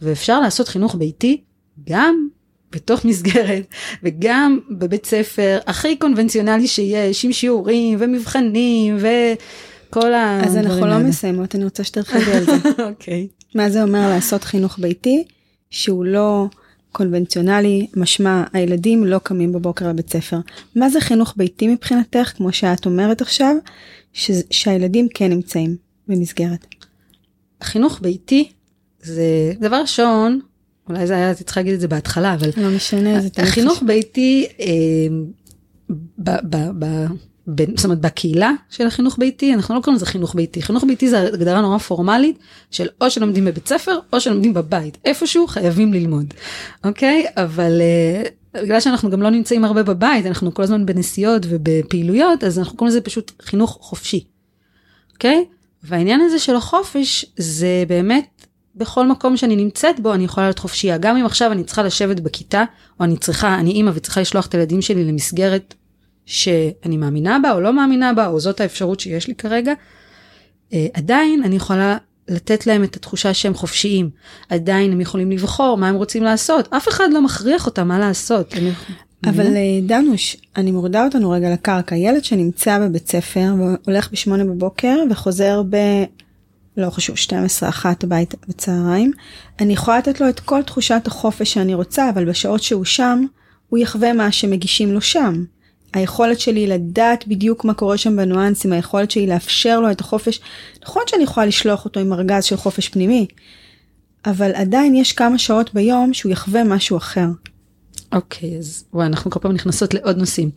[0.01, 1.41] ואפשר לעשות חינוך ביתי
[1.89, 2.27] גם
[2.71, 3.67] בתוך מסגרת
[4.03, 10.45] וגם בבית ספר הכי קונבנציונלי שיש עם שיעורים ומבחנים וכל הדברים האלה.
[10.45, 12.51] אז אנחנו לא מסיימות, אני רוצה שתרחיבי על זה.
[12.89, 13.27] אוקיי.
[13.31, 13.57] okay.
[13.57, 15.23] מה זה אומר לעשות חינוך ביתי
[15.69, 16.45] שהוא לא
[16.95, 20.37] קונבנציונלי, משמע הילדים לא קמים בבוקר לבית ספר.
[20.75, 23.55] מה זה חינוך ביתי מבחינתך, כמו שאת אומרת עכשיו,
[24.13, 24.31] ש...
[24.51, 25.75] שהילדים כן נמצאים
[26.07, 26.65] במסגרת?
[27.63, 28.51] חינוך ביתי
[29.01, 30.39] זה דבר ראשון,
[30.89, 32.49] אולי זה היה, צריכה להגיד את זה בהתחלה, אבל...
[32.57, 34.67] לא משנה, זה תמיד חינוך ביתי, אה,
[36.19, 37.05] ב, ב, ב,
[37.47, 41.09] בין, זאת אומרת בקהילה של החינוך ביתי אנחנו לא קוראים לזה חינוך ביתי חינוך ביתי
[41.09, 42.39] זה הגדרה נורא פורמלית
[42.71, 46.33] של או שלומדים בבית ספר או שלומדים בבית איפשהו חייבים ללמוד
[46.83, 47.81] אוקיי אבל
[48.53, 52.77] uh, בגלל שאנחנו גם לא נמצאים הרבה בבית אנחנו כל הזמן בנסיעות ובפעילויות אז אנחנו
[52.77, 54.25] קוראים לזה פשוט חינוך חופשי.
[55.13, 55.45] אוקיי
[55.83, 60.97] והעניין הזה של החופש זה באמת בכל מקום שאני נמצאת בו אני יכולה להיות חופשייה
[60.97, 62.63] גם אם עכשיו אני צריכה לשבת בכיתה
[62.99, 65.73] או אני צריכה אני אימא וצריכה לשלוח את הילדים שלי למסגרת
[66.25, 69.73] שאני מאמינה בה או לא מאמינה בה, או זאת האפשרות שיש לי כרגע,
[70.73, 71.97] אה, עדיין אני יכולה
[72.27, 74.09] לתת להם את התחושה שהם חופשיים.
[74.49, 76.73] עדיין הם יכולים לבחור מה הם רוצים לעשות.
[76.73, 78.53] אף אחד לא מכריח אותם מה לעשות.
[78.53, 78.71] אני...
[79.25, 81.95] אבל אה, דנוש, אני מורידה אותנו רגע לקרקע.
[81.95, 85.77] ילד שנמצא בבית ספר והולך בשמונה בבוקר וחוזר ב...
[86.77, 89.11] לא חשוב, 12, אחת הביתה בצהריים,
[89.59, 93.25] אני יכולה לתת לו את כל תחושת החופש שאני רוצה, אבל בשעות שהוא שם,
[93.69, 95.43] הוא יחווה מה שמגישים לו שם.
[95.95, 100.39] היכולת שלי לדעת בדיוק מה קורה שם בניואנסים, היכולת שלי לאפשר לו את החופש.
[100.83, 103.27] נכון שאני יכולה לשלוח אותו עם ארגז של חופש פנימי,
[104.25, 107.27] אבל עדיין יש כמה שעות ביום שהוא יחווה משהו אחר.
[108.11, 110.49] אוקיי, okay, אז וואי, אנחנו כל פעם נכנסות לעוד נושאים.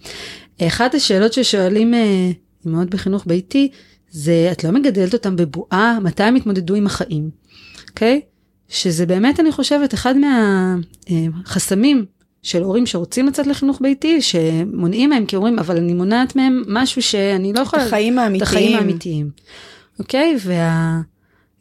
[0.62, 2.30] אחת השאלות ששואלים אה,
[2.64, 3.70] מאוד בחינוך ביתי,
[4.11, 7.30] זה את לא מגדלת אותם בבועה, מתי הם יתמודדו עם החיים,
[7.91, 8.20] אוקיי?
[8.24, 8.28] Okay?
[8.68, 10.14] שזה באמת, אני חושבת, אחד
[11.09, 12.03] מהחסמים אה,
[12.43, 17.03] של הורים שרוצים לצאת לחינוך ביתי, שמונעים מהם, כי אומרים, אבל אני מונעת מהם משהו
[17.03, 17.82] שאני לא יכולה...
[17.82, 18.43] את החיים האמיתיים.
[18.43, 19.30] את החיים האמיתיים.
[19.99, 20.36] אוקיי?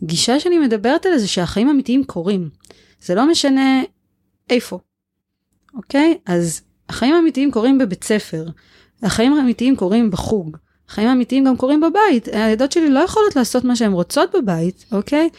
[0.01, 2.49] והגישה שאני מדברת עליה זה שהחיים האמיתיים קורים.
[3.01, 3.82] זה לא משנה
[4.49, 4.80] איפה.
[5.73, 6.17] אוקיי?
[6.25, 8.45] אז החיים האמיתיים קורים בבית ספר.
[9.03, 10.57] החיים האמיתיים קורים בחוג.
[10.89, 12.28] החיים האמיתיים גם קורים בבית.
[12.28, 15.30] הילדות שלי לא יכולות לעשות מה שהן רוצות בבית, אוקיי?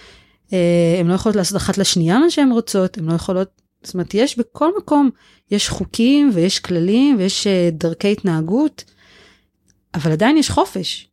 [0.52, 4.14] אה, הן לא יכולות לעשות אחת לשנייה מה שהן רוצות, הן לא יכולות זאת אומרת,
[4.14, 5.10] יש בכל מקום,
[5.50, 8.84] יש חוקים ויש כללים ויש uh, דרכי התנהגות,
[9.94, 11.08] אבל עדיין יש חופש,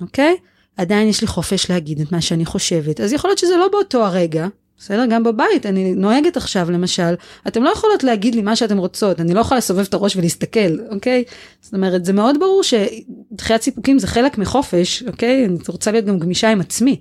[0.00, 0.36] אוקיי?
[0.76, 4.04] עדיין יש לי חופש להגיד את מה שאני חושבת, אז יכול להיות שזה לא באותו
[4.04, 4.46] הרגע,
[4.78, 5.06] בסדר?
[5.10, 7.14] גם בבית, אני נוהגת עכשיו למשל,
[7.48, 10.78] אתם לא יכולות להגיד לי מה שאתם רוצות, אני לא יכולה לסובב את הראש ולהסתכל,
[10.90, 11.24] אוקיי?
[11.60, 15.44] זאת אומרת, זה מאוד ברור שדחיית סיפוקים זה חלק מחופש, אוקיי?
[15.44, 17.00] אני רוצה להיות גם גמישה עם עצמי.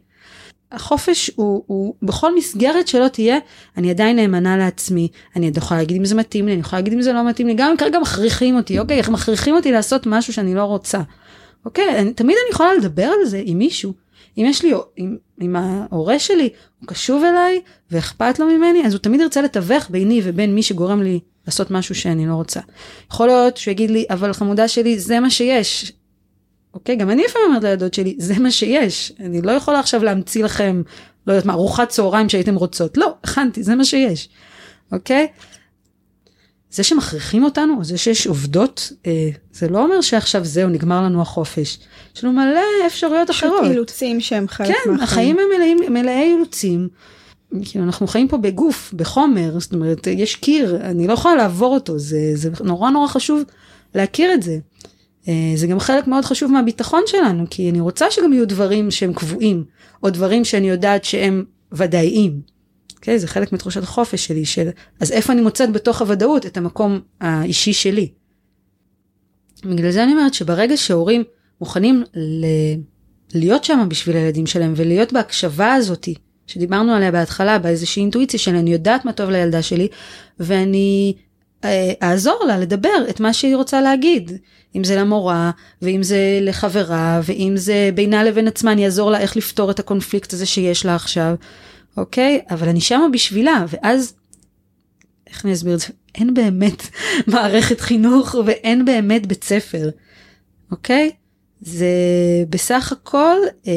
[0.74, 3.38] החופש הוא, הוא בכל מסגרת שלא תהיה,
[3.78, 6.94] אני עדיין נאמנה לעצמי, אני עוד יכולה להגיד אם זה מתאים לי, אני יכולה להגיד
[6.94, 10.06] אם זה לא מתאים לי, גם אם כרגע מכריחים אותי, אוקיי, איך מכריחים אותי לעשות
[10.06, 11.02] משהו שאני לא רוצה.
[11.66, 13.94] אוקיי, אני, תמיד אני יכולה לדבר על זה עם מישהו.
[14.38, 16.50] אם יש לי, אם, אם ההורה שלי
[16.80, 17.62] הוא קשוב אליי
[17.92, 21.96] ואכפת לו ממני, אז הוא תמיד ירצה לתווך ביני ובין מי שגורם לי לעשות משהו
[21.96, 22.60] שאני לא רוצה.
[23.12, 25.92] יכול להיות שהוא יגיד לי, אבל חמודה שלי, זה מה שיש,
[26.74, 26.96] אוקיי?
[26.96, 29.14] גם אני לפעמים אומרת לילדות שלי, זה מה שיש.
[29.20, 30.82] אני לא יכולה עכשיו להמציא לכם,
[31.28, 32.98] לא יודעת מה, ארוחת צהריים שהייתם רוצות.
[32.98, 34.30] לא, הכנתי, זה מה שיש.
[34.92, 35.28] אוקיי?
[36.70, 41.22] זה שמכריחים אותנו, או זה שיש עובדות, אה, זה לא אומר שעכשיו זהו, נגמר לנו
[41.22, 41.80] החופש.
[42.16, 43.60] יש לנו מלא אפשרויות אחרות.
[43.62, 44.98] פשוט אילוצים שהם חלק כן, מהחיים.
[44.98, 46.88] כן, החיים הם מלאים, מלאי אילוצים.
[47.66, 52.00] כאילו אנחנו חיים פה בגוף, בחומר, זאת אומרת, יש קיר, אני לא יכולה לעבור אותו,
[52.00, 53.42] זה, זה נורא נורא חשוב
[53.96, 54.58] להכיר את זה.
[55.28, 59.14] אה, זה גם חלק מאוד חשוב מהביטחון שלנו, כי אני רוצה שגם יהיו דברים שהם
[59.14, 59.64] קבועים,
[60.04, 62.42] או דברים שאני יודעת שהם ודאיים.
[62.42, 63.20] Okay, אוקיי?
[63.20, 64.70] זה חלק מתחושת החופש שלי, של
[65.00, 68.10] אז איפה אני מוצאת בתוך הוודאות את המקום האישי שלי.
[69.66, 71.24] בגלל זה אני אומרת שברגע שהורים
[71.62, 72.46] מוכנים ל...
[73.34, 76.14] להיות שם בשביל הילדים שלהם ולהיות בהקשבה הזאתי
[76.48, 79.88] שדיברנו עליה בהתחלה באיזושהי אינטואיציה של אני יודעת מה טוב לילדה שלי
[80.40, 81.14] ואני
[82.04, 84.32] אעזור לה לדבר את מה שהיא רוצה להגיד.
[84.76, 89.38] אם זה למורה ואם זה לחברה ואם זה בינה לבין עצמה אני אעזור לה איך
[89.38, 91.36] לפתור את הקונפליקט הזה שיש לה עכשיו.
[91.98, 92.42] אוקיי?
[92.50, 94.14] אבל אני שמה בשבילה ואז
[95.28, 95.88] איך אני אסביר את זה?
[96.16, 96.84] אין באמת
[97.34, 99.90] מערכת חינוך ואין באמת בית ספר.
[100.72, 101.12] אוקיי?
[101.62, 101.88] זה
[102.50, 103.38] בסך הכל
[103.68, 103.72] אה,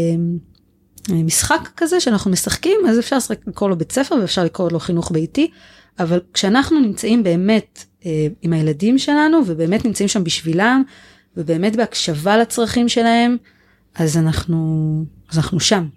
[1.10, 5.50] משחק כזה שאנחנו משחקים אז אפשר לקרוא לו בית ספר ואפשר לקרוא לו חינוך ביתי
[5.98, 10.82] אבל כשאנחנו נמצאים באמת אה, עם הילדים שלנו ובאמת נמצאים שם בשבילם
[11.36, 13.36] ובאמת בהקשבה לצרכים שלהם
[13.94, 15.88] אז אנחנו אז אנחנו שם.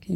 [0.00, 0.14] כן.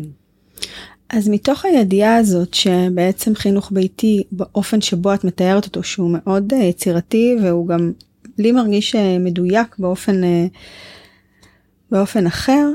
[1.13, 6.59] אז מתוך הידיעה הזאת שבעצם חינוך ביתי באופן שבו את מתארת אותו שהוא מאוד אה,
[6.59, 7.93] יצירתי והוא גם
[8.39, 10.47] לי מרגיש אה, מדויק באופן אה,
[11.91, 12.69] באופן אחר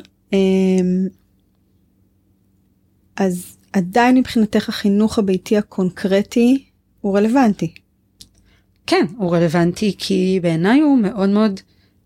[3.16, 6.66] אז עדיין מבחינתך החינוך הביתי הקונקרטי
[7.02, 7.74] הוא רלוונטי.
[8.88, 11.60] כן, הוא רלוונטי כי בעיניי הוא מאוד מאוד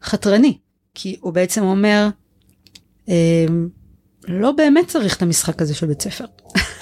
[0.03, 0.57] חתרני,
[0.93, 2.09] כי הוא בעצם אומר,
[3.09, 3.45] אה,
[4.27, 6.25] לא באמת צריך את המשחק הזה של בית ספר.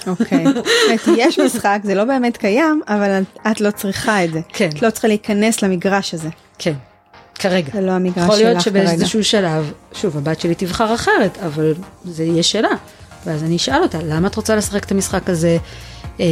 [0.06, 1.10] אוקיי, okay.
[1.16, 4.40] יש משחק, זה לא באמת קיים, אבל את לא צריכה את זה.
[4.48, 4.68] כן.
[4.68, 6.28] את לא צריכה להיכנס למגרש הזה.
[6.58, 6.74] כן,
[7.34, 7.72] כרגע.
[7.72, 8.40] זה לא המגרש שלך כרגע.
[8.40, 12.68] יכול להיות שבאיזשהו שלב, שוב, הבת שלי תבחר אחרת, אבל זה יהיה שאלה.
[13.26, 15.58] ואז אני אשאל אותה, למה את רוצה לשחק את המשחק הזה?
[16.20, 16.24] אמ,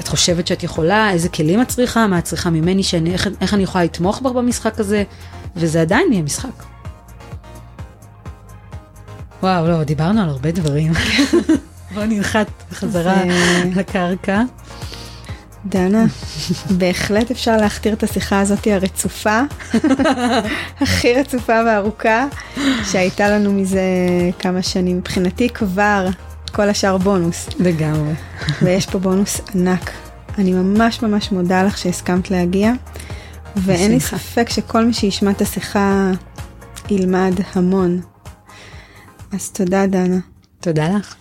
[0.00, 1.10] את חושבת שאת יכולה?
[1.10, 2.06] איזה כלים את צריכה?
[2.06, 2.82] מה את צריכה ממני?
[2.82, 5.04] שאני, איך, איך אני יכולה לתמוך בך במשחק הזה?
[5.56, 6.62] וזה עדיין יהיה משחק.
[9.42, 10.92] וואו, לא, דיברנו על הרבה דברים.
[11.94, 13.22] בוא ננחת בחזרה
[13.76, 14.42] לקרקע.
[15.66, 16.04] דנה,
[16.70, 19.40] בהחלט אפשר להכתיר את השיחה הזאת הרצופה,
[20.80, 22.26] הכי רצופה וארוכה,
[22.90, 23.82] שהייתה לנו מזה
[24.38, 24.96] כמה שנים.
[24.96, 26.08] מבחינתי כבר
[26.52, 27.48] כל השאר בונוס.
[27.58, 28.12] לגמרי.
[28.62, 29.90] ויש פה בונוס ענק.
[30.38, 32.72] אני ממש ממש מודה לך שהסכמת להגיע,
[33.56, 36.10] ואין לי ספק שכל מי שישמע את השיחה
[36.90, 38.00] ילמד המון.
[39.32, 40.18] אז תודה, דנה.
[40.60, 41.14] תודה לך.